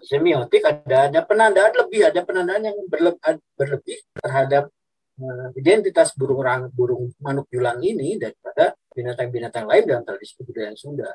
semiotik 0.00 0.64
ada 0.64 1.12
ada 1.12 1.20
penandaan 1.20 1.72
lebih, 1.76 2.08
ada 2.08 2.24
penandaan 2.24 2.64
yang 2.64 2.76
berlebih, 2.88 3.44
berlebih 3.60 3.98
terhadap 4.16 4.72
uh, 5.20 5.48
identitas 5.52 6.16
burung 6.16 6.40
rang, 6.40 6.72
burung 6.72 7.12
manuk 7.20 7.44
julang 7.52 7.76
ini 7.84 8.16
daripada 8.16 8.72
binatang-binatang 8.96 9.68
lain 9.68 9.84
dalam 9.84 10.02
tradisi 10.08 10.32
kebudayaan 10.40 10.76
Sunda. 10.80 11.12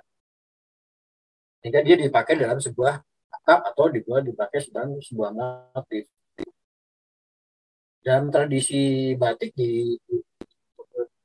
Sehingga 1.65 1.81
dia 1.81 1.98
dipakai 1.98 2.38
dalam 2.38 2.62
sebuah 2.62 3.01
atap 3.46 3.62
atau 3.70 3.94
dibuat 3.94 4.25
dipakai 4.25 4.66
dalam 4.74 4.98
sebuah 4.98 5.30
motif. 5.78 6.10
Dalam 8.02 8.34
tradisi 8.34 9.14
batik 9.14 9.54
di, 9.54 9.94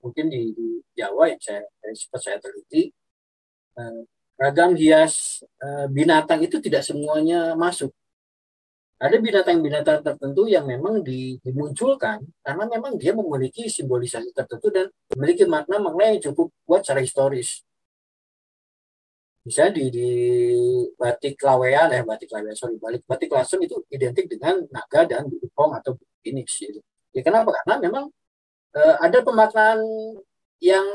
mungkin 0.04 0.28
di, 0.28 0.52
Jawa 0.92 1.32
yang 1.32 1.40
saya, 1.40 1.64
sempat 1.96 2.20
saya 2.20 2.36
teliti 2.36 2.92
Eh, 3.80 4.02
ragam 4.40 4.72
hias 4.74 5.44
eh, 5.62 5.86
binatang 5.88 6.40
itu 6.44 6.58
tidak 6.58 6.82
semuanya 6.84 7.54
masuk. 7.54 7.92
Ada 9.00 9.16
binatang-binatang 9.16 10.04
tertentu 10.04 10.44
yang 10.44 10.68
memang 10.68 11.00
dimunculkan 11.40 12.20
karena 12.44 12.64
memang 12.68 13.00
dia 13.00 13.16
memiliki 13.16 13.64
simbolisasi 13.64 14.36
tertentu 14.36 14.68
dan 14.68 14.92
memiliki 15.16 15.48
makna-makna 15.48 16.12
yang 16.12 16.20
cukup 16.20 16.52
kuat 16.68 16.84
secara 16.84 17.00
historis. 17.00 17.64
Bisa 19.40 19.72
di, 19.72 19.88
di 19.88 20.08
batik 21.00 21.40
lawean, 21.40 21.88
eh 21.96 22.04
batik 22.04 22.28
lawean, 22.28 22.52
sorry, 22.52 22.76
balik 22.76 23.02
batik 23.08 23.32
lasem 23.32 23.58
itu 23.64 23.80
identik 23.88 24.28
dengan 24.28 24.60
naga 24.68 25.08
dan 25.08 25.26
bukong 25.28 25.72
atau 25.80 25.96
phoenix. 26.20 26.60
Gitu. 26.60 26.80
Ya 27.16 27.24
kenapa? 27.24 27.50
Karena 27.62 27.80
memang 27.80 28.04
eh, 28.76 28.96
ada 29.00 29.18
pemaknaan 29.24 29.80
yang 30.60 30.86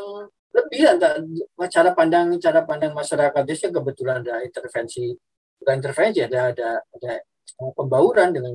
lebih 0.56 0.82
antara 0.88 1.20
cara 1.68 1.92
pandang 1.92 2.38
cara 2.40 2.64
pandang 2.64 2.94
masyarakat 2.96 3.44
desa 3.44 3.68
kebetulan 3.68 4.24
ada 4.24 4.40
intervensi 4.40 5.12
bukan 5.60 5.74
intervensi 5.84 6.20
ada 6.24 6.56
ada 6.56 6.80
ada 6.80 7.12
pembauran 7.76 8.32
dengan 8.32 8.54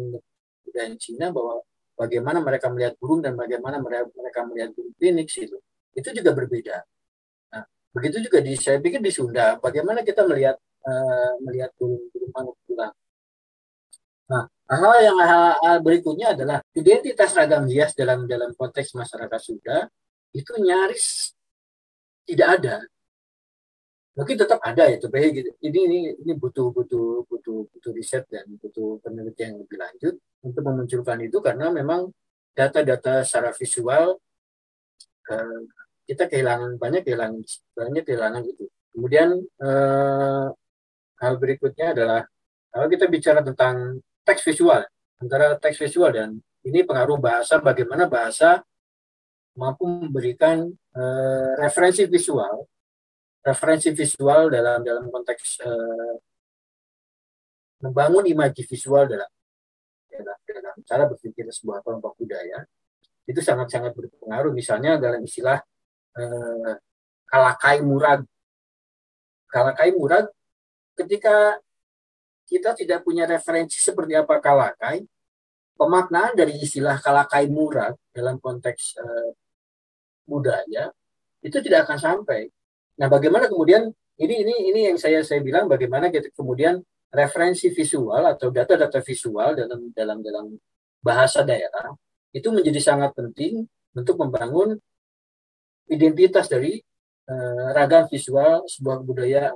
budaya 0.64 0.96
Cina 0.96 1.28
bahwa 1.28 1.60
bagaimana 2.00 2.40
mereka 2.40 2.72
melihat 2.72 2.96
burung 2.96 3.20
dan 3.20 3.36
bagaimana 3.36 3.76
mereka 3.84 4.40
melihat 4.48 4.72
burung 4.72 4.96
phoenix 4.96 5.28
itu 5.36 5.60
itu 5.92 6.08
juga 6.14 6.30
berbeda. 6.32 6.76
Begitu 7.90 8.30
juga 8.30 8.38
di 8.38 8.54
saya 8.54 8.78
pikir 8.78 9.02
di 9.02 9.10
Sunda. 9.10 9.58
Bagaimana 9.58 10.06
kita 10.06 10.22
melihat 10.22 10.56
uh, 10.86 11.34
melihat 11.42 11.74
burung 11.74 12.06
burung 12.14 12.32
manuk 12.32 12.56
pulang. 12.64 12.94
Nah, 14.30 14.46
hal 14.70 14.94
yang 15.02 15.18
hal, 15.18 15.58
hal 15.58 15.76
berikutnya 15.82 16.38
adalah 16.38 16.62
identitas 16.70 17.34
ragam 17.34 17.66
hias 17.66 17.90
dalam 17.98 18.30
dalam 18.30 18.54
konteks 18.54 18.94
masyarakat 18.94 19.40
Sunda 19.42 19.90
itu 20.30 20.54
nyaris 20.62 21.34
tidak 22.22 22.48
ada. 22.62 22.76
Mungkin 24.14 24.36
tetap 24.38 24.62
ada 24.62 24.86
ya 24.86 24.98
tapi 24.98 25.32
ini 25.32 25.50
ini 25.62 25.98
ini 26.14 26.32
butuh 26.34 26.70
butuh 26.70 27.26
butuh 27.26 27.66
butuh 27.74 27.92
riset 27.94 28.26
dan 28.30 28.46
butuh 28.58 29.02
penelitian 29.02 29.54
yang 29.54 29.58
lebih 29.66 29.78
lanjut 29.78 30.14
untuk 30.46 30.62
memunculkan 30.62 31.18
itu 31.24 31.38
karena 31.42 31.70
memang 31.70 32.10
data-data 32.54 33.22
secara 33.22 33.54
visual 33.54 34.18
eh, 35.30 35.60
kita 36.10 36.26
kehilangan 36.26 36.74
banyak 36.74 37.06
kehilangan 37.06 37.38
banyak 37.78 38.02
kehilangan 38.02 38.42
itu 38.42 38.66
kemudian 38.90 39.38
eh, 39.38 40.46
hal 41.22 41.34
berikutnya 41.38 41.94
adalah 41.94 42.20
kalau 42.74 42.86
kita 42.90 43.06
bicara 43.06 43.46
tentang 43.46 44.02
teks 44.26 44.42
visual 44.42 44.82
antara 45.22 45.54
teks 45.62 45.78
visual 45.78 46.10
dan 46.10 46.42
ini 46.66 46.82
pengaruh 46.82 47.16
bahasa 47.16 47.62
bagaimana 47.62 48.10
bahasa 48.10 48.60
mampu 49.56 49.84
memberikan 49.84 50.68
uh, 50.94 51.52
referensi 51.58 52.06
visual, 52.06 52.64
referensi 53.42 53.90
visual 53.92 54.52
dalam 54.52 54.84
dalam 54.84 55.08
konteks 55.10 55.64
uh, 55.64 56.16
membangun 57.80 58.28
imaji 58.28 58.62
visual 58.68 59.08
dalam, 59.08 59.30
dalam 60.12 60.38
dalam 60.44 60.76
cara 60.84 61.04
berpikir 61.08 61.48
sebuah 61.48 61.80
kelompok 61.80 62.20
budaya 62.20 62.64
itu 63.24 63.40
sangat-sangat 63.40 63.96
berpengaruh. 63.96 64.52
Misalnya 64.52 65.00
dalam 65.00 65.24
istilah 65.24 65.60
uh, 66.16 66.74
kalakai 67.28 67.78
murad, 67.84 68.26
kalakai 69.50 69.90
murad 69.94 70.26
ketika 70.98 71.58
kita 72.50 72.74
tidak 72.74 73.06
punya 73.06 73.30
referensi 73.30 73.78
seperti 73.78 74.18
apa 74.18 74.42
kalakai, 74.42 75.06
pemaknaan 75.78 76.34
dari 76.34 76.58
istilah 76.58 76.98
kalakai 76.98 77.46
murad 77.46 77.94
dalam 78.10 78.42
konteks 78.42 78.98
uh, 78.98 79.30
budaya 80.26 80.90
itu 81.40 81.56
tidak 81.62 81.88
akan 81.88 81.98
sampai. 81.98 82.50
Nah, 83.00 83.08
bagaimana 83.08 83.48
kemudian 83.48 83.88
ini 84.20 84.34
ini 84.44 84.54
ini 84.70 84.80
yang 84.92 84.98
saya 85.00 85.24
saya 85.24 85.40
bilang 85.40 85.64
bagaimana 85.66 86.12
kita 86.12 86.28
kemudian 86.36 86.84
referensi 87.10 87.72
visual 87.72 88.22
atau 88.28 88.52
data-data 88.52 89.00
visual 89.00 89.56
dalam 89.56 89.90
dalam 89.96 90.18
dalam 90.20 90.46
bahasa 91.00 91.40
daerah 91.42 91.90
itu 92.30 92.52
menjadi 92.52 92.78
sangat 92.78 93.16
penting 93.16 93.64
untuk 93.96 94.20
membangun 94.20 94.78
identitas 95.90 96.46
dari 96.46 96.78
uh, 97.26 97.68
ragam 97.74 98.06
visual 98.06 98.64
sebuah 98.70 99.02
budaya. 99.02 99.50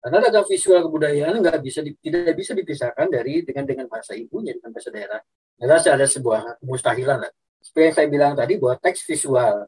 Karena 0.00 0.18
ragam 0.22 0.44
visual 0.46 0.80
kebudayaan 0.86 1.34
nggak 1.42 1.58
bisa 1.60 1.84
tidak 1.84 2.34
bisa 2.34 2.52
dipisahkan 2.56 3.06
dari 3.10 3.42
dengan 3.44 3.64
dengan 3.68 3.86
bahasa 3.90 4.16
ibunya 4.16 4.56
dengan 4.56 4.72
bahasa 4.72 4.88
daerah. 4.88 5.20
Jelas 5.56 5.84
ada 5.86 6.06
sebuah 6.08 6.62
mustahilan 6.64 7.26
lah. 7.26 7.32
Seperti 7.60 7.84
yang 7.84 7.94
saya 7.96 8.08
bilang 8.08 8.32
tadi 8.38 8.54
bahwa 8.56 8.76
teks 8.78 9.02
visual 9.04 9.66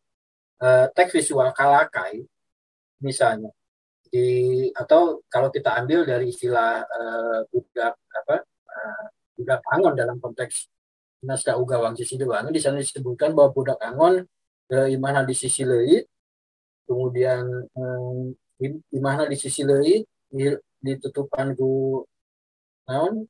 uh, 0.63 0.87
teks 0.95 1.13
visual 1.15 1.51
kalakai 1.55 2.23
misalnya 3.03 3.51
di 4.09 4.69
atau 4.73 5.21
kalau 5.29 5.53
kita 5.53 5.77
ambil 5.77 6.09
dari 6.09 6.33
istilah 6.33 6.83
uh, 6.83 7.39
budak 7.53 7.95
apa 8.09 8.37
uh, 8.47 9.05
budak 9.37 9.61
angon 9.69 9.95
dalam 9.95 10.17
konteks 10.19 10.73
naskah 11.23 11.59
uga 11.61 11.83
wang 11.83 11.95
sisi 11.99 12.17
doang 12.17 12.49
di 12.49 12.63
sana 12.63 12.81
disebutkan 12.81 13.37
bahwa 13.37 13.53
budak 13.53 13.79
angon 13.85 14.25
imana 14.69 15.25
di 15.25 15.33
sisi 15.33 15.65
leit 15.65 16.05
kemudian 16.85 17.45
um, 17.73 18.33
di 18.59 18.99
mana 19.01 19.25
di 19.29 19.37
sisi 19.37 19.65
leit 19.65 20.05
di, 20.29 20.53
ditutupan 20.85 21.57
ku 21.57 22.05
naon? 22.89 23.25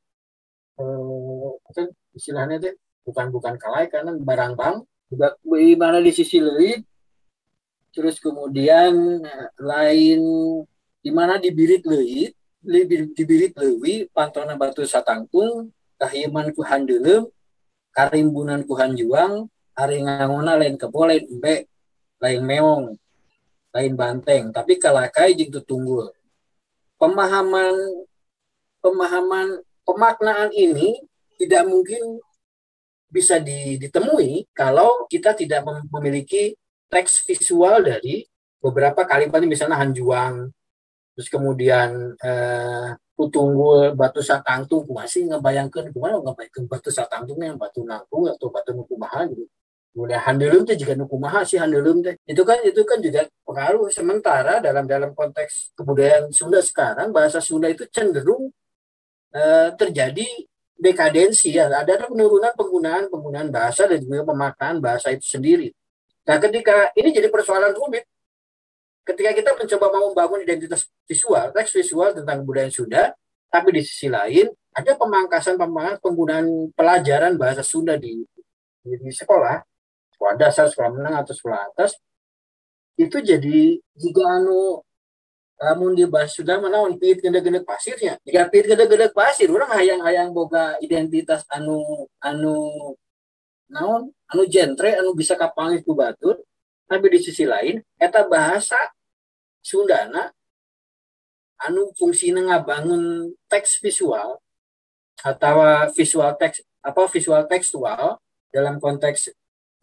Uh, 0.78 1.58
istilahnya 2.14 2.62
teh 2.62 2.74
bukan 3.02 3.34
bukan 3.34 3.54
kalai 3.58 3.90
karena 3.90 4.14
barang 4.14 4.54
bang 4.54 4.76
juga 5.10 5.34
di 5.42 5.74
mana 5.74 5.98
di 5.98 6.12
sisi 6.14 6.38
leit 6.38 6.86
terus 7.90 8.22
kemudian 8.22 8.94
lain 9.58 10.20
di 11.02 11.10
mana 11.10 11.40
di 11.40 11.50
birit 11.50 11.82
leuit 11.82 12.30
di 13.16 13.22
birit 13.24 13.54
lewi 13.56 14.06
pantona 14.12 14.54
batu 14.54 14.84
satangtung 14.84 15.72
kahiman 15.96 16.52
ku 16.52 16.60
handelem 16.62 17.26
karimbunan 17.96 18.62
ku 18.62 18.76
hanjuang 18.76 19.48
hari 19.78 20.02
ngangona 20.02 20.58
lain 20.58 20.74
kebo 20.74 21.06
lain 21.06 21.22
lain 22.18 22.42
meong 22.42 22.84
lain 23.70 23.92
banteng. 23.94 24.50
Tapi 24.50 24.74
kalakai 24.82 25.38
jing 25.38 25.54
tunggul. 25.62 26.10
Pemahaman 26.98 27.78
pemahaman 28.82 29.62
pemaknaan 29.86 30.50
ini 30.50 30.98
tidak 31.38 31.62
mungkin 31.70 32.18
bisa 33.06 33.38
ditemui 33.38 34.50
kalau 34.50 35.06
kita 35.06 35.32
tidak 35.32 35.62
memiliki 35.94 36.58
teks 36.90 37.22
visual 37.22 37.86
dari 37.86 38.26
beberapa 38.58 39.06
kalimat. 39.06 39.38
Misalnya 39.46 39.78
Hanjuang, 39.78 40.50
terus 41.14 41.30
kemudian 41.30 42.18
eh, 42.18 42.98
tunggul 43.14 43.94
batu 43.94 44.22
satangtung 44.22 44.90
masih 44.90 45.30
ngebayangkan 45.30 45.94
gimana 45.94 46.18
ngebayangkan 46.18 46.66
batu 46.66 46.90
satangtung 46.90 47.38
yang 47.42 47.58
batu 47.58 47.82
nanggung 47.82 48.30
atau 48.30 48.46
batu 48.50 48.70
nukumaha 48.70 49.26
gitu 49.30 49.46
kemudian 49.92 50.20
handelum 50.22 50.62
itu 50.68 50.74
juga 50.86 50.94
nukumaha 50.94 51.42
sih 51.42 51.58
handelum 51.58 52.04
teh. 52.04 52.14
Itu 52.28 52.42
kan 52.46 52.62
itu 52.62 52.80
kan 52.86 52.98
juga 53.02 53.26
pengaruh 53.42 53.88
sementara 53.90 54.62
dalam 54.62 54.84
dalam 54.86 55.10
konteks 55.16 55.74
kebudayaan 55.74 56.30
Sunda 56.30 56.62
sekarang 56.62 57.10
bahasa 57.10 57.42
Sunda 57.42 57.66
itu 57.66 57.88
cenderung 57.90 58.52
eh, 59.34 59.68
terjadi 59.74 60.28
dekadensi 60.78 61.50
ya. 61.56 61.66
Ada 61.66 62.06
penurunan 62.06 62.52
penggunaan 62.54 63.10
penggunaan 63.10 63.48
bahasa 63.50 63.90
dan 63.90 63.98
juga 63.98 64.22
pemaknaan 64.28 64.78
bahasa 64.78 65.10
itu 65.10 65.26
sendiri. 65.26 65.74
Nah 66.28 66.36
ketika 66.38 66.92
ini 66.94 67.10
jadi 67.10 67.28
persoalan 67.32 67.72
rumit. 67.72 68.04
Ketika 69.08 69.32
kita 69.32 69.56
mencoba 69.56 69.86
mau 69.88 70.12
membangun 70.12 70.44
identitas 70.44 70.84
visual, 71.08 71.48
teks 71.56 71.72
visual 71.72 72.12
tentang 72.12 72.44
budaya 72.44 72.68
Sunda, 72.68 73.16
tapi 73.48 73.80
di 73.80 73.80
sisi 73.80 74.12
lain 74.12 74.52
ada 74.76 74.92
pemangkasan 74.94 75.56
pemangkasan 75.56 76.04
penggunaan 76.04 76.46
pelajaran 76.76 77.32
bahasa 77.40 77.64
Sunda 77.64 77.96
di, 77.96 78.20
di 78.84 79.08
sekolah, 79.08 79.64
sekolah 80.18 80.34
dasar, 80.34 80.66
sekolah 80.66 80.90
menengah 80.98 81.22
atau 81.22 81.34
sekolah 81.38 81.70
atas, 81.70 81.94
itu 82.98 83.22
jadi 83.22 83.78
jika 83.94 84.22
anu 84.26 84.82
namun 85.58 85.94
di 85.94 86.06
bahasa 86.06 86.38
Sunda 86.38 86.58
mana 86.58 86.82
pit 86.98 87.22
gede-gede 87.22 87.62
pasirnya. 87.62 88.18
Jika 88.26 88.50
pit 88.50 88.66
gede-gede 88.66 89.10
pasir 89.14 89.50
orang 89.50 89.70
hayang-hayang 89.74 90.30
boga 90.34 90.78
identitas 90.82 91.42
anu 91.50 92.06
anu 92.22 92.54
naon? 93.70 94.10
Anu 94.30 94.42
jentre 94.46 94.98
anu 94.98 95.14
bisa 95.14 95.34
kapal 95.34 95.74
itu 95.74 95.94
batur. 95.94 96.42
Tapi 96.86 97.06
di 97.10 97.18
sisi 97.22 97.46
lain 97.46 97.82
eta 97.98 98.26
bahasa 98.26 98.78
Sundana 99.62 100.30
anu 101.58 101.90
fungsinya 101.98 102.54
ngabangun 102.54 103.34
teks 103.50 103.82
visual 103.82 104.38
atau 105.26 105.56
visual 105.90 106.30
teks 106.38 106.62
apa 106.78 107.02
visual 107.10 107.42
tekstual 107.50 108.22
dalam 108.54 108.78
konteks 108.78 109.34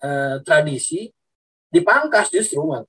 eh, 0.03 0.35
tradisi 0.43 1.11
dipangkas 1.71 2.31
justru 2.31 2.63
man. 2.65 2.83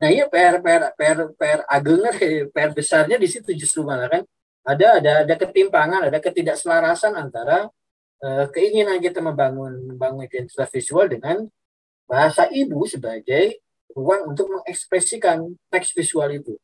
Nah 0.00 0.08
iya 0.10 0.28
PR 0.28 0.60
PR 0.60 0.92
PR 0.96 1.18
PR 1.36 1.60
agenger 1.68 2.14
PR 2.54 2.70
besarnya 2.72 3.16
di 3.16 3.28
situ 3.28 3.50
justru 3.56 3.82
malah 3.84 4.08
kan 4.08 4.22
ada 4.64 5.00
ada 5.00 5.12
ada 5.28 5.34
ketimpangan 5.36 6.08
ada 6.08 6.18
ketidakselarasan 6.20 7.12
antara 7.16 7.68
eh, 8.24 8.44
keinginan 8.52 9.00
kita 9.00 9.20
membangun 9.24 9.94
membangun 9.94 10.24
identitas 10.28 10.68
visual 10.72 11.08
dengan 11.08 11.44
bahasa 12.04 12.48
ibu 12.52 12.84
sebagai 12.84 13.64
ruang 13.94 14.34
untuk 14.34 14.50
mengekspresikan 14.50 15.54
teks 15.70 15.94
visual 15.94 16.28
itu. 16.28 16.54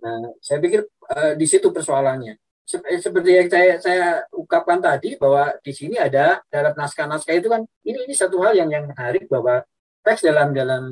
Nah, 0.00 0.32
saya 0.40 0.60
pikir 0.60 0.84
uh, 1.12 1.32
di 1.36 1.46
situ 1.48 1.68
persoalannya. 1.68 2.36
Eh, 2.70 3.00
seperti 3.02 3.30
yang 3.34 3.48
saya 3.50 3.72
saya 3.82 4.04
ungkapkan 4.30 4.78
tadi 4.78 5.18
bahwa 5.18 5.50
di 5.58 5.72
sini 5.74 5.98
ada 5.98 6.38
dalam 6.46 6.70
naskah-naskah 6.78 7.34
itu 7.34 7.50
kan 7.50 7.66
ini 7.82 8.06
ini 8.06 8.14
satu 8.14 8.38
hal 8.46 8.54
yang 8.54 8.70
yang 8.70 8.86
menarik 8.86 9.26
bahwa 9.26 9.66
teks 10.06 10.22
dalam 10.22 10.54
dalam 10.54 10.84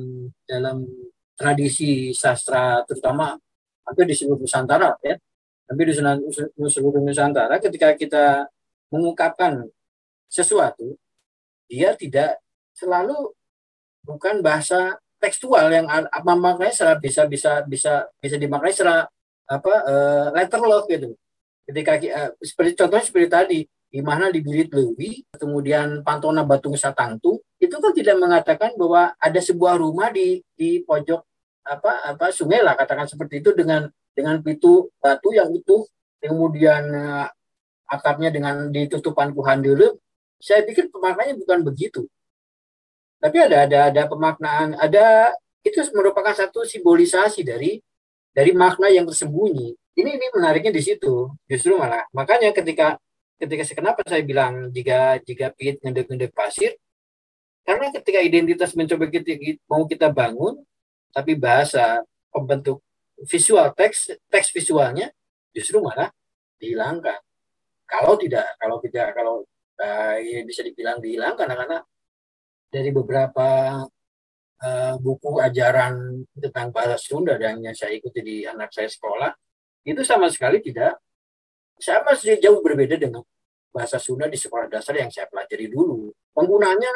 dalam 0.43 0.83
tradisi 1.39 2.11
sastra 2.11 2.83
terutama 2.83 3.39
hampir 3.87 4.05
di 4.11 4.15
seluruh 4.17 4.43
Nusantara 4.43 4.99
ya 4.99 5.15
hampir 5.71 5.85
di 5.87 5.95
seluruh 6.67 6.99
Nusantara 6.99 7.55
ketika 7.63 7.95
kita 7.95 8.51
mengungkapkan 8.91 9.63
sesuatu 10.27 10.99
dia 11.71 11.95
tidak 11.95 12.43
selalu 12.75 13.31
bukan 14.03 14.43
bahasa 14.43 14.99
tekstual 15.19 15.71
yang 15.71 15.87
apa 15.87 16.31
maknanya 16.35 16.75
secara 16.75 16.95
bisa 16.99 17.23
bisa 17.23 17.63
bisa 17.63 18.07
bisa 18.19 18.35
dimaknai 18.35 18.75
secara 18.75 19.07
apa 19.49 19.73
uh, 19.83 20.27
letter 20.35 20.61
log 20.63 20.85
gitu. 20.87 21.15
Ketika 21.69 22.01
uh, 22.01 22.31
seperti 22.41 22.71
contohnya 22.73 23.05
seperti 23.05 23.27
tadi 23.29 23.59
di 23.89 24.01
mana 24.01 24.33
di 24.33 24.41
Birit 24.41 24.73
Lewi, 24.73 25.25
kemudian 25.37 26.01
Pantona 26.01 26.41
Batu 26.41 26.73
Satangtu, 26.73 27.37
itu 27.61 27.73
kan 27.77 27.93
tidak 27.93 28.17
mengatakan 28.17 28.73
bahwa 28.73 29.13
ada 29.17 29.39
sebuah 29.41 29.77
rumah 29.77 30.09
di 30.09 30.41
di 30.57 30.81
pojok 30.81 31.21
apa 31.69 32.17
apa 32.17 32.25
sungai 32.33 32.65
lah 32.65 32.73
katakan 32.73 33.05
seperti 33.05 33.45
itu 33.45 33.53
dengan 33.53 33.85
dengan 34.17 34.41
pintu 34.41 34.89
batu 34.97 35.29
yang 35.29 35.53
utuh 35.53 35.85
kemudian 36.17 36.81
uh, 36.89 37.29
atapnya 37.85 38.33
dengan 38.33 38.73
ditutupan 38.73 39.37
kuhan 39.37 39.61
dulu 39.61 39.93
saya 40.41 40.65
pikir 40.65 40.89
pemaknanya 40.89 41.37
bukan 41.37 41.61
begitu 41.61 42.09
tapi 43.19 43.37
ada 43.43 43.67
ada 43.67 43.79
ada 43.91 44.01
pemaknaan, 44.07 44.79
ada 44.79 45.35
itu 45.59 45.83
merupakan 45.91 46.31
satu 46.31 46.63
simbolisasi 46.63 47.43
dari 47.43 47.83
dari 48.31 48.55
makna 48.55 48.87
yang 48.87 49.03
tersembunyi. 49.03 49.75
Ini 49.97 50.09
ini 50.15 50.27
menariknya 50.35 50.73
di 50.73 50.83
situ. 50.83 51.33
Justru 51.49 51.79
malah 51.79 52.05
makanya 52.13 52.53
ketika 52.53 52.99
ketika 53.39 53.63
kenapa 53.71 54.03
saya 54.03 54.21
bilang 54.27 54.67
jika 54.75 55.17
jika 55.23 55.55
pit 55.55 55.79
ngedek-ngedek 55.79 56.35
pasir 56.35 56.75
karena 57.63 57.87
ketika 57.95 58.19
identitas 58.19 58.75
mencoba 58.75 59.07
kita 59.07 59.39
mau 59.63 59.87
kita 59.87 60.11
bangun 60.11 60.59
tapi 61.15 61.39
bahasa 61.39 62.03
pembentuk 62.35 62.83
visual 63.23 63.71
teks 63.71 64.11
teks 64.27 64.51
visualnya 64.51 65.07
justru 65.55 65.79
malah 65.79 66.11
dihilangkan 66.59 67.15
kalau 67.87 68.19
tidak 68.19 68.59
kalau 68.59 68.77
tidak 68.83 69.07
kalau 69.15 69.35
uh, 69.79 70.15
ya 70.19 70.43
bisa 70.43 70.59
dibilang 70.61 70.99
dihilangkan 70.99 71.47
karena 71.47 71.79
dari 72.69 72.91
beberapa 72.91 73.47
uh, 74.61 74.93
buku 74.99 75.39
ajaran 75.39 76.27
tentang 76.37 76.75
bahasa 76.75 76.99
Sunda 76.99 77.39
dan 77.39 77.63
yang 77.63 77.73
saya 77.73 77.95
ikuti 77.95 78.19
di 78.19 78.37
anak 78.43 78.69
saya 78.75 78.91
sekolah 78.91 79.31
itu 79.87 80.01
sama 80.03 80.27
sekali 80.27 80.59
tidak 80.59 80.99
sama 81.79 82.11
jauh 82.19 82.59
berbeda 82.59 82.99
dengan 82.99 83.23
bahasa 83.71 84.01
Sunda 84.01 84.27
di 84.27 84.35
sekolah 84.35 84.67
dasar 84.67 84.97
yang 84.99 85.07
saya 85.07 85.29
pelajari 85.31 85.71
dulu. 85.71 86.11
Penggunanya 86.35 86.91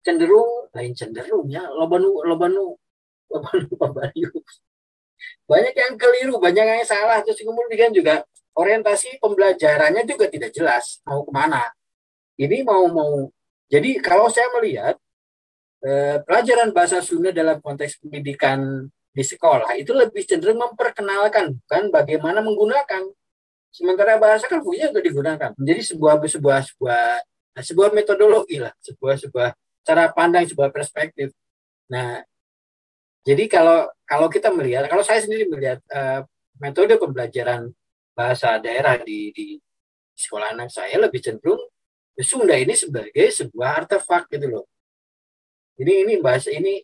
cenderung 0.00 0.70
lain 0.72 0.94
cenderung 0.94 1.50
ya 1.50 1.66
lobanu 1.68 2.24
lobanu 2.24 2.78
lobanu. 3.76 4.30
Banyak 5.48 5.74
yang 5.74 5.94
keliru, 5.96 6.36
banyak 6.38 6.64
yang 6.64 6.86
salah. 6.86 7.20
Terus 7.24 7.42
kemudian 7.42 7.90
juga 7.90 8.22
orientasi 8.56 9.20
pembelajarannya 9.20 10.08
juga 10.08 10.30
tidak 10.32 10.50
jelas 10.54 11.04
mau 11.04 11.26
ke 11.26 11.32
mana. 11.34 11.68
Ini 12.40 12.64
mau 12.64 12.88
mau 12.88 13.28
jadi 13.66 13.98
kalau 13.98 14.30
saya 14.30 14.46
melihat 14.56 14.94
eh, 15.82 16.22
pelajaran 16.22 16.70
bahasa 16.70 17.02
Sunda 17.02 17.34
dalam 17.34 17.58
konteks 17.58 17.98
pendidikan 18.00 18.88
di 19.16 19.24
sekolah 19.24 19.72
itu 19.80 19.96
lebih 19.96 20.28
cenderung 20.28 20.60
memperkenalkan 20.60 21.56
bukan 21.64 21.82
bagaimana 21.88 22.44
menggunakan. 22.44 23.08
Sementara 23.72 24.20
bahasa 24.20 24.44
kan 24.44 24.60
punya 24.60 24.92
untuk 24.92 25.00
digunakan. 25.00 25.56
Menjadi 25.56 25.96
sebuah 25.96 26.20
sebuah 26.20 26.58
sebuah 26.68 27.04
sebuah 27.56 27.88
metodologi 27.96 28.60
lah, 28.60 28.72
sebuah 28.84 29.16
sebuah 29.16 29.48
cara 29.84 30.12
pandang, 30.12 30.44
sebuah 30.44 30.68
perspektif. 30.68 31.32
Nah, 31.88 32.20
jadi 33.24 33.48
kalau 33.48 33.88
kalau 34.04 34.28
kita 34.28 34.52
melihat, 34.52 34.84
kalau 34.92 35.00
saya 35.00 35.24
sendiri 35.24 35.48
melihat 35.48 35.80
uh, 35.88 36.20
metode 36.60 37.00
pembelajaran 37.00 37.72
bahasa 38.12 38.60
daerah 38.60 39.00
di, 39.00 39.32
di 39.32 39.46
sekolah 40.16 40.56
anak 40.56 40.72
saya 40.72 40.96
lebih 40.96 41.20
cenderung 41.20 41.60
Sunda 42.16 42.56
ini 42.56 42.72
sebagai 42.72 43.28
sebuah 43.28 43.84
artefak 43.84 44.32
gitu 44.32 44.48
loh. 44.48 44.64
Ini 45.76 46.08
ini 46.08 46.14
bahasa 46.16 46.48
ini 46.48 46.80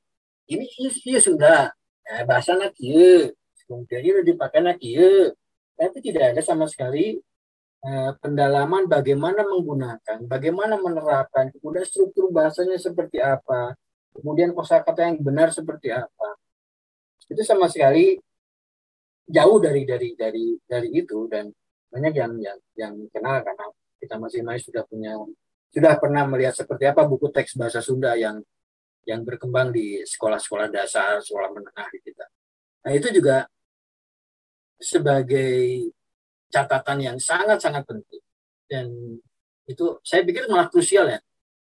ini 0.52 0.64
iya 1.08 1.20
Sunda. 1.20 1.72
Ya, 2.02 2.26
bahasa 2.26 2.58
nak 2.58 2.74
iya. 2.78 3.30
Ini 3.70 4.22
dipakai 4.26 4.60
nak 4.60 4.78
iya. 4.82 5.32
Tapi 5.78 5.98
tidak 6.04 6.36
ada 6.36 6.42
sama 6.44 6.68
sekali 6.68 7.18
uh, 7.82 8.10
pendalaman 8.22 8.86
bagaimana 8.86 9.42
menggunakan, 9.42 10.22
bagaimana 10.26 10.78
menerapkan, 10.78 11.50
kemudian 11.58 11.86
struktur 11.86 12.30
bahasanya 12.30 12.78
seperti 12.78 13.18
apa, 13.18 13.74
kemudian 14.14 14.54
kosakata 14.54 15.08
yang 15.10 15.18
benar 15.18 15.50
seperti 15.50 15.90
apa. 15.90 16.28
Itu 17.26 17.42
sama 17.42 17.66
sekali 17.66 18.20
jauh 19.26 19.58
dari 19.62 19.82
dari 19.88 20.12
dari 20.18 20.46
dari 20.66 20.88
itu 20.92 21.26
dan 21.30 21.48
banyak 21.88 22.12
yang 22.12 22.32
yang 22.40 22.58
yang 22.76 22.94
kenal 23.12 23.40
karena 23.40 23.66
kita 24.02 24.14
masing-masing 24.18 24.72
sudah 24.72 24.84
punya 24.84 25.14
sudah 25.72 25.96
pernah 25.96 26.28
melihat 26.28 26.52
seperti 26.52 26.84
apa 26.84 27.06
buku 27.08 27.32
teks 27.32 27.56
bahasa 27.56 27.80
Sunda 27.80 28.12
yang 28.18 28.44
yang 29.08 29.26
berkembang 29.26 29.74
di 29.74 30.02
sekolah-sekolah 30.06 30.70
dasar, 30.70 31.18
sekolah 31.18 31.50
menengah 31.50 31.86
di 31.90 31.98
kita. 32.02 32.26
Nah 32.86 32.92
itu 32.94 33.08
juga 33.10 33.46
sebagai 34.78 35.90
catatan 36.50 36.98
yang 37.02 37.16
sangat-sangat 37.18 37.82
penting. 37.86 38.22
Dan 38.66 38.86
itu 39.66 39.98
saya 40.02 40.22
pikir 40.26 40.46
malah 40.50 40.70
krusial 40.70 41.06
ya. 41.10 41.18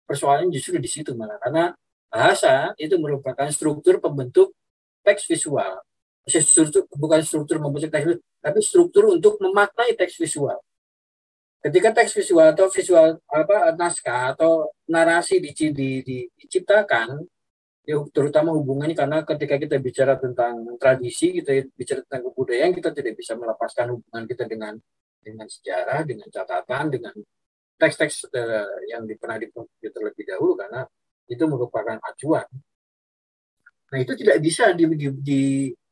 Persoalannya 0.07 0.51
justru 0.51 0.79
di 0.79 0.89
situ 0.89 1.15
malah. 1.15 1.39
Karena 1.39 1.71
bahasa 2.09 2.73
itu 2.79 2.95
merupakan 2.99 3.47
struktur 3.51 3.99
pembentuk 4.03 4.55
teks 5.03 5.27
visual. 5.27 5.83
Struktur, 6.29 6.85
bukan 6.93 7.25
struktur 7.25 7.57
membentuk 7.57 7.89
teks 7.89 8.21
tapi 8.39 8.59
struktur 8.63 9.11
untuk 9.11 9.41
memaknai 9.41 9.97
teks 9.97 10.15
visual 10.15 10.59
ketika 11.59 11.89
teks 11.91 12.15
visual 12.15 12.55
atau 12.55 12.71
visual 12.71 13.19
apa 13.27 13.75
naskah 13.75 14.35
atau 14.35 14.71
narasi 14.87 15.43
di, 15.43 15.51
di, 15.51 15.89
di, 15.99 16.17
diciptakan 16.39 17.19
ya, 17.83 17.99
terutama 18.15 18.55
hubungannya 18.55 18.95
karena 18.95 19.27
ketika 19.27 19.59
kita 19.59 19.75
bicara 19.83 20.15
tentang 20.15 20.63
tradisi 20.79 21.35
kita 21.35 21.67
bicara 21.75 21.99
tentang 22.07 22.31
kebudayaan 22.31 22.71
kita 22.71 22.89
tidak 22.95 23.13
bisa 23.19 23.35
melepaskan 23.35 23.99
hubungan 23.99 24.23
kita 24.23 24.43
dengan 24.47 24.73
dengan 25.19 25.47
sejarah 25.51 26.07
dengan 26.07 26.27
catatan 26.31 26.85
dengan 26.87 27.13
teks-teks 27.75 28.31
uh, 28.31 28.79
yang 28.87 29.03
pernah 29.19 29.35
dipublikasi 29.39 29.91
terlebih 29.91 30.23
dahulu 30.27 30.55
karena 30.55 30.83
itu 31.27 31.43
merupakan 31.45 31.95
acuan. 32.01 32.47
Nah 33.89 33.97
itu 33.97 34.13
tidak 34.19 34.37
bisa 34.43 34.73
di, 34.75 34.85
di, 34.85 35.07
di, 35.21 35.41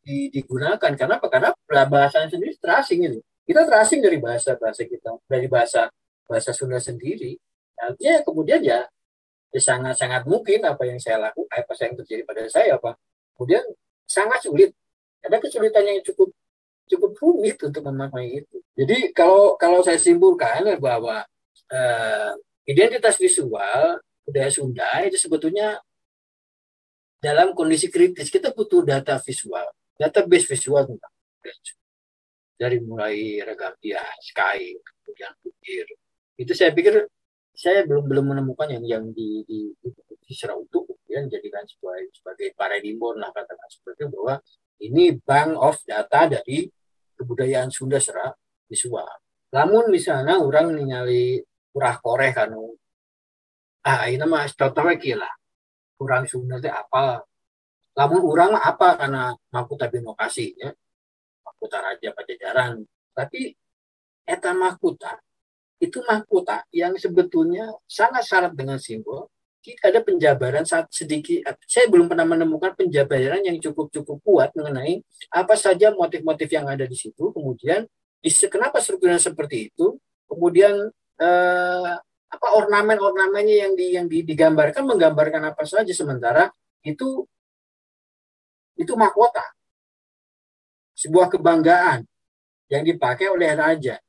di, 0.03 0.17
digunakan. 0.33 0.91
Karena 0.97 1.15
apa 1.17 1.27
karena 1.31 1.49
bahasa 1.87 2.25
sendiri 2.27 2.57
terasing 2.59 3.01
itu 3.07 3.19
kita 3.47 3.63
terasing 3.63 4.03
dari 4.03 4.19
bahasa 4.19 4.59
bahasa 4.59 4.83
kita 4.83 5.15
dari 5.23 5.47
bahasa 5.47 5.87
bahasa 6.27 6.51
Sunda 6.51 6.83
sendiri. 6.83 7.39
Artinya 7.79 8.19
kemudian 8.27 8.59
ya 8.59 8.83
ya 9.47 9.61
sangat 9.63 9.95
sangat 9.95 10.27
mungkin 10.27 10.59
apa 10.67 10.83
yang 10.83 10.99
saya 10.99 11.31
lakukan 11.31 11.63
apa 11.63 11.73
yang 11.79 11.95
terjadi 12.03 12.21
pada 12.27 12.43
saya 12.51 12.75
apa. 12.75 12.99
Kemudian 13.39 13.63
sangat 14.03 14.43
sulit. 14.43 14.75
Ada 15.23 15.39
kesulitan 15.39 15.87
yang 15.87 16.03
cukup 16.03 16.35
cukup 16.91 17.11
rumit 17.23 17.57
untuk 17.63 17.83
memaknai 17.87 18.43
itu. 18.43 18.57
Jadi 18.75 19.15
kalau 19.15 19.55
kalau 19.55 19.79
saya 19.79 19.95
simpulkan 19.95 20.67
bahwa 20.83 21.23
uh, 21.71 22.31
identitas 22.67 23.15
visual 23.15 24.03
budaya 24.27 24.51
Sunda 24.51 25.07
itu 25.07 25.15
sebetulnya 25.15 25.79
dalam 27.23 27.55
kondisi 27.55 27.87
kritis 27.87 28.27
kita 28.27 28.51
butuh 28.51 28.83
data 28.83 29.17
visual 29.23 29.65
database 29.97 30.45
visual 30.45 30.85
tentang 30.85 31.13
dari 32.57 32.81
mulai 32.81 33.39
regam 33.45 33.73
kain 34.33 34.77
kemudian 34.81 35.33
bukir. 35.45 35.85
Itu 36.35 36.51
saya 36.57 36.73
pikir 36.73 37.05
saya 37.53 37.85
belum 37.85 38.05
belum 38.05 38.25
menemukan 38.33 38.69
yang 38.69 38.83
yang 38.85 39.03
di 39.13 39.45
di, 39.45 39.73
di, 39.77 39.89
di 39.89 40.33
utuh 40.33 40.83
kemudian 40.85 41.29
jadikan 41.29 41.65
sebagai 41.65 42.09
sebagai 42.13 42.47
paradigma 42.57 43.17
lah 43.17 43.29
katakan 43.33 43.69
seperti 43.69 44.05
itu 44.05 44.13
bahwa 44.13 44.35
ini 44.77 45.03
bank 45.17 45.57
of 45.57 45.77
data 45.85 46.37
dari 46.37 46.69
kebudayaan 47.17 47.73
Sunda 47.73 47.97
secara 47.97 48.29
visual. 48.69 49.09
Namun 49.53 49.89
misalnya 49.89 50.37
orang 50.37 50.73
ningali 50.73 51.41
kurah 51.73 51.97
koreh 51.97 52.33
kan 52.33 52.53
ah 53.87 54.05
ini 54.09 54.25
mah 54.25 54.45
contoh 54.49 54.85
lah. 54.85 55.33
Kurang 55.97 56.29
Sunda 56.29 56.61
itu 56.61 56.69
apa 56.69 57.25
namun 57.97 58.21
orang 58.29 58.53
apa 58.61 58.93
karena 58.93 59.33
mahkota 59.49 59.89
binokasi 59.89 60.53
ya 60.53 60.69
mahkota 61.57 61.81
raja 61.81 62.13
pajajaran. 62.13 62.85
Tapi 63.17 63.57
eta 64.29 64.53
mahkota 64.53 65.17
itu 65.81 66.05
mahkota 66.05 66.61
yang 66.69 66.93
sebetulnya 67.01 67.73
sangat 67.89 68.29
syarat 68.29 68.53
dengan 68.53 68.77
simbol 68.77 69.25
jika 69.65 69.89
ada 69.89 70.05
penjabaran 70.05 70.63
saat 70.63 70.85
sedikit 70.93 71.41
saya 71.65 71.89
belum 71.89 72.05
pernah 72.05 72.29
menemukan 72.29 72.77
penjabaran 72.77 73.41
yang 73.41 73.57
cukup 73.57 73.89
cukup 73.89 74.21
kuat 74.21 74.49
mengenai 74.53 75.01
apa 75.33 75.57
saja 75.57 75.89
motif-motif 75.91 76.45
yang 76.53 76.69
ada 76.69 76.85
di 76.85 76.93
situ. 76.93 77.33
Kemudian 77.33 77.89
kenapa 78.53 78.77
strukturnya 78.77 79.17
seperti 79.17 79.73
itu? 79.73 79.97
Kemudian 80.29 80.93
eh, 81.17 81.93
apa 82.27 82.47
ornamen-ornamennya 82.53 83.55
yang 83.65 83.73
di, 83.73 83.85
yang 83.97 84.05
di, 84.05 84.21
digambarkan 84.21 84.85
menggambarkan 84.85 85.41
apa 85.51 85.65
saja? 85.65 85.89
Sementara 85.91 86.53
itu 86.85 87.25
itu 88.77 88.93
mahkota 88.93 89.56
sebuah 90.97 91.29
kebanggaan 91.29 92.01
yang 92.73 92.81
dipakai 92.81 93.29
oleh 93.29 93.53
raja. 93.53 94.01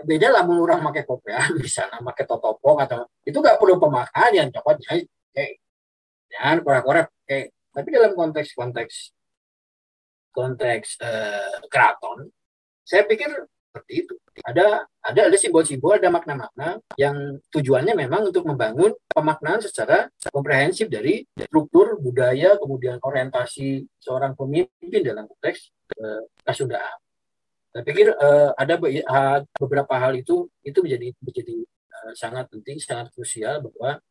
Beda 0.00 0.32
lah 0.32 0.48
orang 0.48 0.80
pakai 0.80 1.04
kopiah 1.04 1.44
bisa 1.60 1.84
pakai 1.92 2.24
totopong 2.24 2.80
atau 2.80 3.04
itu 3.20 3.36
nggak 3.36 3.60
perlu 3.60 3.76
pemakaian 3.76 4.48
cokot 4.48 4.80
ya 4.80 4.96
kayak 5.36 5.60
jangan 6.32 6.56
korek-korek 6.64 7.06
kayak 7.28 7.52
tapi 7.68 7.88
dalam 7.92 8.16
konteks 8.16 8.56
konteks 8.56 8.94
konteks 10.32 10.88
eh, 11.04 11.60
keraton 11.68 12.32
saya 12.80 13.04
pikir 13.04 13.28
seperti 13.70 13.92
itu. 14.02 14.14
Ada 14.42 14.82
ada 15.06 15.20
ada 15.30 15.36
simbol-simbol 15.38 15.94
ada 15.94 16.10
makna-makna 16.10 16.82
yang 16.98 17.38
tujuannya 17.54 17.94
memang 17.94 18.34
untuk 18.34 18.42
membangun 18.50 18.90
pemaknaan 19.06 19.62
secara 19.62 20.10
komprehensif 20.34 20.90
dari 20.90 21.22
struktur 21.38 22.02
budaya 22.02 22.58
kemudian 22.58 22.98
orientasi 22.98 23.86
seorang 24.02 24.34
pemimpin 24.34 25.00
dalam 25.06 25.30
konteks 25.30 25.70
eh, 25.94 26.24
Kasundaan 26.42 26.98
saya 27.70 27.86
pikir 27.86 28.10
uh, 28.10 28.50
ada 28.58 28.74
beberapa 29.54 29.94
hal 29.94 30.18
itu 30.18 30.50
itu 30.66 30.78
menjadi 30.82 31.14
menjadi 31.22 31.56
uh, 32.02 32.12
sangat 32.18 32.50
penting, 32.50 32.82
sangat 32.82 33.14
krusial 33.14 33.62
bahwa 33.62 34.02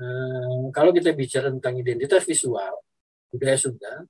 uh, 0.00 0.64
kalau 0.72 0.88
kita 0.96 1.12
bicara 1.12 1.52
tentang 1.52 1.76
identitas 1.76 2.24
visual 2.24 2.80
budaya 3.28 3.60
Sunda, 3.60 4.08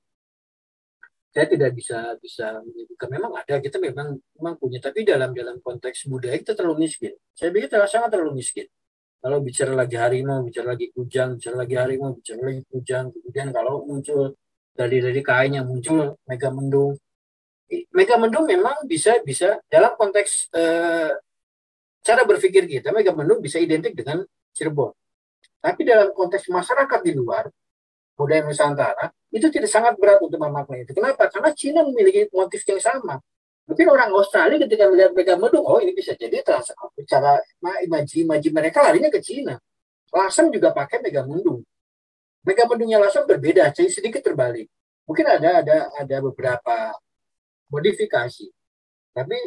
saya 1.35 1.47
tidak 1.51 1.71
bisa 1.75 2.15
bisa 2.23 2.63
menyebutkan 2.63 3.09
memang 3.11 3.33
ada 3.35 3.59
kita 3.59 3.83
memang 3.83 4.15
memang 4.39 4.55
punya 4.55 4.79
tapi 4.79 5.03
dalam 5.03 5.35
dalam 5.35 5.59
konteks 5.59 6.07
budaya 6.07 6.39
kita 6.39 6.55
terlalu 6.55 6.87
miskin. 6.87 7.13
Saya 7.35 7.51
pikir 7.51 7.67
terlalu 7.67 7.91
sangat 7.91 8.09
terlalu 8.15 8.33
miskin. 8.39 8.71
Kalau 9.19 9.41
bicara 9.41 9.73
lagi 9.75 9.97
harimau, 9.99 10.45
bicara 10.47 10.77
lagi 10.77 10.93
kujang, 10.95 11.41
bicara 11.41 11.57
lagi 11.65 11.75
harimau, 11.75 12.13
bicara 12.15 12.41
lagi 12.45 12.63
kujang, 12.69 13.09
kemudian 13.09 13.49
kalau 13.57 13.83
muncul 13.83 14.37
dari 14.77 15.01
dari 15.01 15.21
kain 15.25 15.59
yang 15.59 15.67
muncul 15.67 16.15
mega 16.29 16.53
mendung 16.53 16.95
Megamendung 17.95 18.45
memang 18.45 18.85
bisa 18.85 19.19
bisa 19.25 19.57
dalam 19.73 19.97
konteks 19.97 20.53
eh, 20.53 21.11
cara 22.05 22.23
berpikir 22.29 22.69
kita 22.69 22.93
Megamendung 22.93 23.41
bisa 23.41 23.57
identik 23.59 23.97
dengan 23.97 24.23
Cirebon. 24.55 24.93
Tapi 25.59 25.81
dalam 25.83 26.13
konteks 26.13 26.53
masyarakat 26.53 27.01
di 27.01 27.13
luar 27.17 27.49
budaya 28.15 28.43
Nusantara 28.47 29.11
itu 29.35 29.47
tidak 29.51 29.71
sangat 29.71 29.99
berat 29.99 30.23
untuk 30.23 30.39
memaknai 30.39 30.87
itu. 30.87 30.95
Kenapa? 30.95 31.27
Karena 31.27 31.51
Cina 31.51 31.83
memiliki 31.83 32.31
motif 32.31 32.63
yang 32.67 32.79
sama. 32.79 33.19
Mungkin 33.65 33.87
orang 33.91 34.13
Australia 34.13 34.61
ketika 34.61 34.87
melihat 34.93 35.11
Megamendung, 35.17 35.65
oh 35.65 35.81
ini 35.81 35.97
bisa 35.97 36.13
jadi 36.15 36.45
cara 37.09 37.41
imaji 37.83 38.29
imaji 38.29 38.49
mereka 38.53 38.85
larinya 38.85 39.09
ke 39.09 39.19
Cina. 39.25 39.57
Lasem 40.13 40.53
juga 40.53 40.71
pakai 40.71 41.01
Megamendung. 41.01 41.65
Megamendungnya 42.45 43.01
Lasem 43.01 43.25
berbeda, 43.25 43.73
jadi 43.73 43.89
sedikit 43.89 44.21
terbalik. 44.21 44.69
Mungkin 45.09 45.27
ada 45.27 45.65
ada 45.65 45.77
ada 45.97 46.17
beberapa 46.21 46.93
modifikasi. 47.73 48.47
Tapi 49.17 49.39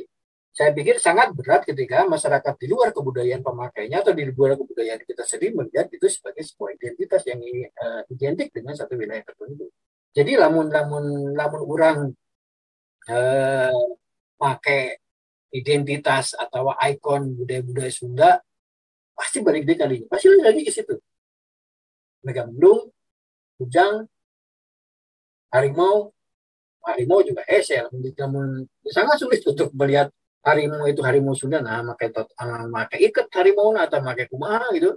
saya 0.58 0.74
pikir 0.74 0.98
sangat 0.98 1.38
berat 1.38 1.70
ketika 1.70 2.10
masyarakat 2.10 2.54
di 2.58 2.66
luar 2.66 2.90
kebudayaan 2.90 3.46
pemakainya 3.46 4.02
atau 4.02 4.10
di 4.10 4.26
luar 4.26 4.58
kebudayaan 4.58 5.06
kita 5.06 5.22
sendiri 5.22 5.54
melihat 5.54 5.86
itu 5.94 6.10
sebagai 6.10 6.42
sebuah 6.42 6.74
identitas 6.74 7.22
yang 7.30 7.38
uh, 7.78 8.02
identik 8.10 8.50
dengan 8.50 8.74
satu 8.74 8.98
wilayah 8.98 9.22
tertentu. 9.22 9.70
Jadi 10.18 10.34
lamun 10.34 10.74
lamun 10.74 11.06
orang 11.62 12.10
uh, 13.06 13.86
pakai 14.34 14.98
identitas 15.54 16.34
atau 16.34 16.74
ikon 16.74 17.38
budaya-budaya 17.38 17.94
Sunda 17.94 18.42
pasti 19.14 19.46
balik 19.46 19.62
deh 19.62 19.78
kali 19.78 20.10
pasti 20.10 20.26
lagi 20.42 20.66
ke 20.66 20.74
situ. 20.74 20.98
Megamendung, 22.26 22.90
Ujang, 23.62 24.10
Harimau, 25.54 26.18
harimau 26.82 27.22
juga 27.22 27.46
esel 27.46 27.86
namun 27.94 28.66
sangat 28.90 29.22
sulit 29.22 29.46
untuk 29.46 29.70
melihat 29.78 30.10
harimau 30.48 30.88
itu 30.88 31.04
harimau 31.04 31.36
Sunda 31.36 31.60
nah 31.60 31.84
pakai 31.84 32.08
tot 32.16 32.32
pakai 32.32 32.98
ah, 32.98 33.06
ikat 33.12 33.28
harimau 33.36 33.76
nah, 33.76 33.84
atau 33.86 34.00
pakai 34.00 34.26
kumaha 34.32 34.72
gitu. 34.74 34.96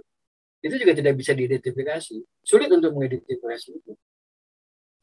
Itu 0.61 0.77
juga 0.77 0.93
tidak 0.93 1.17
bisa 1.17 1.33
diidentifikasi. 1.33 2.15
Sulit 2.45 2.69
untuk 2.69 2.93
mengidentifikasi 2.93 3.69
itu. 3.73 3.91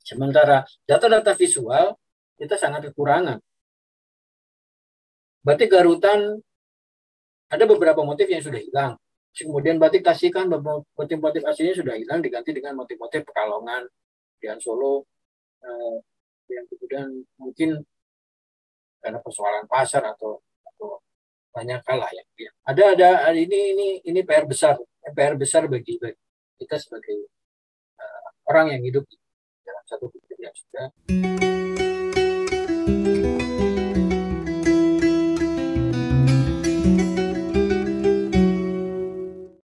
Sementara 0.00 0.64
data-data 0.86 1.34
visual 1.34 1.98
kita 2.38 2.54
sangat 2.54 2.88
kekurangan. 2.90 3.42
Batik 5.42 5.74
garutan 5.74 6.38
ada 7.50 7.64
beberapa 7.66 8.00
motif 8.06 8.30
yang 8.30 8.40
sudah 8.40 8.60
hilang. 8.62 8.92
Kemudian 9.34 9.76
batik 9.76 10.02
tasikan 10.02 10.48
motif-motif 10.96 11.42
aslinya 11.44 11.74
sudah 11.76 11.94
hilang 11.94 12.24
diganti 12.24 12.50
dengan 12.54 12.74
motif-motif 12.78 13.22
pekalongan 13.28 13.86
di 14.38 14.46
Solo 14.62 15.06
eh, 15.62 15.96
yang 16.48 16.64
kemudian 16.70 17.06
mungkin 17.36 17.70
karena 18.98 19.18
persoalan 19.22 19.64
pasar 19.70 20.02
atau 20.04 20.42
atau 20.66 21.02
banyak 21.54 21.80
hal 21.82 22.00
ya. 22.38 22.50
Ada 22.66 22.84
ada 22.94 23.08
ini 23.34 23.74
ini 23.74 23.88
ini 24.04 24.20
PR 24.22 24.44
besar, 24.44 24.78
PR 25.14 25.34
besar 25.34 25.66
bagi, 25.66 25.98
bagi 25.98 26.18
kita 26.58 26.76
sebagai 26.78 27.30
uh, 27.98 28.28
orang 28.50 28.74
yang 28.74 28.82
hidup 28.82 29.04
dalam 29.62 29.84
satu 29.86 30.10
budaya 30.10 30.50
yang 30.50 30.54
sudah 30.54 30.86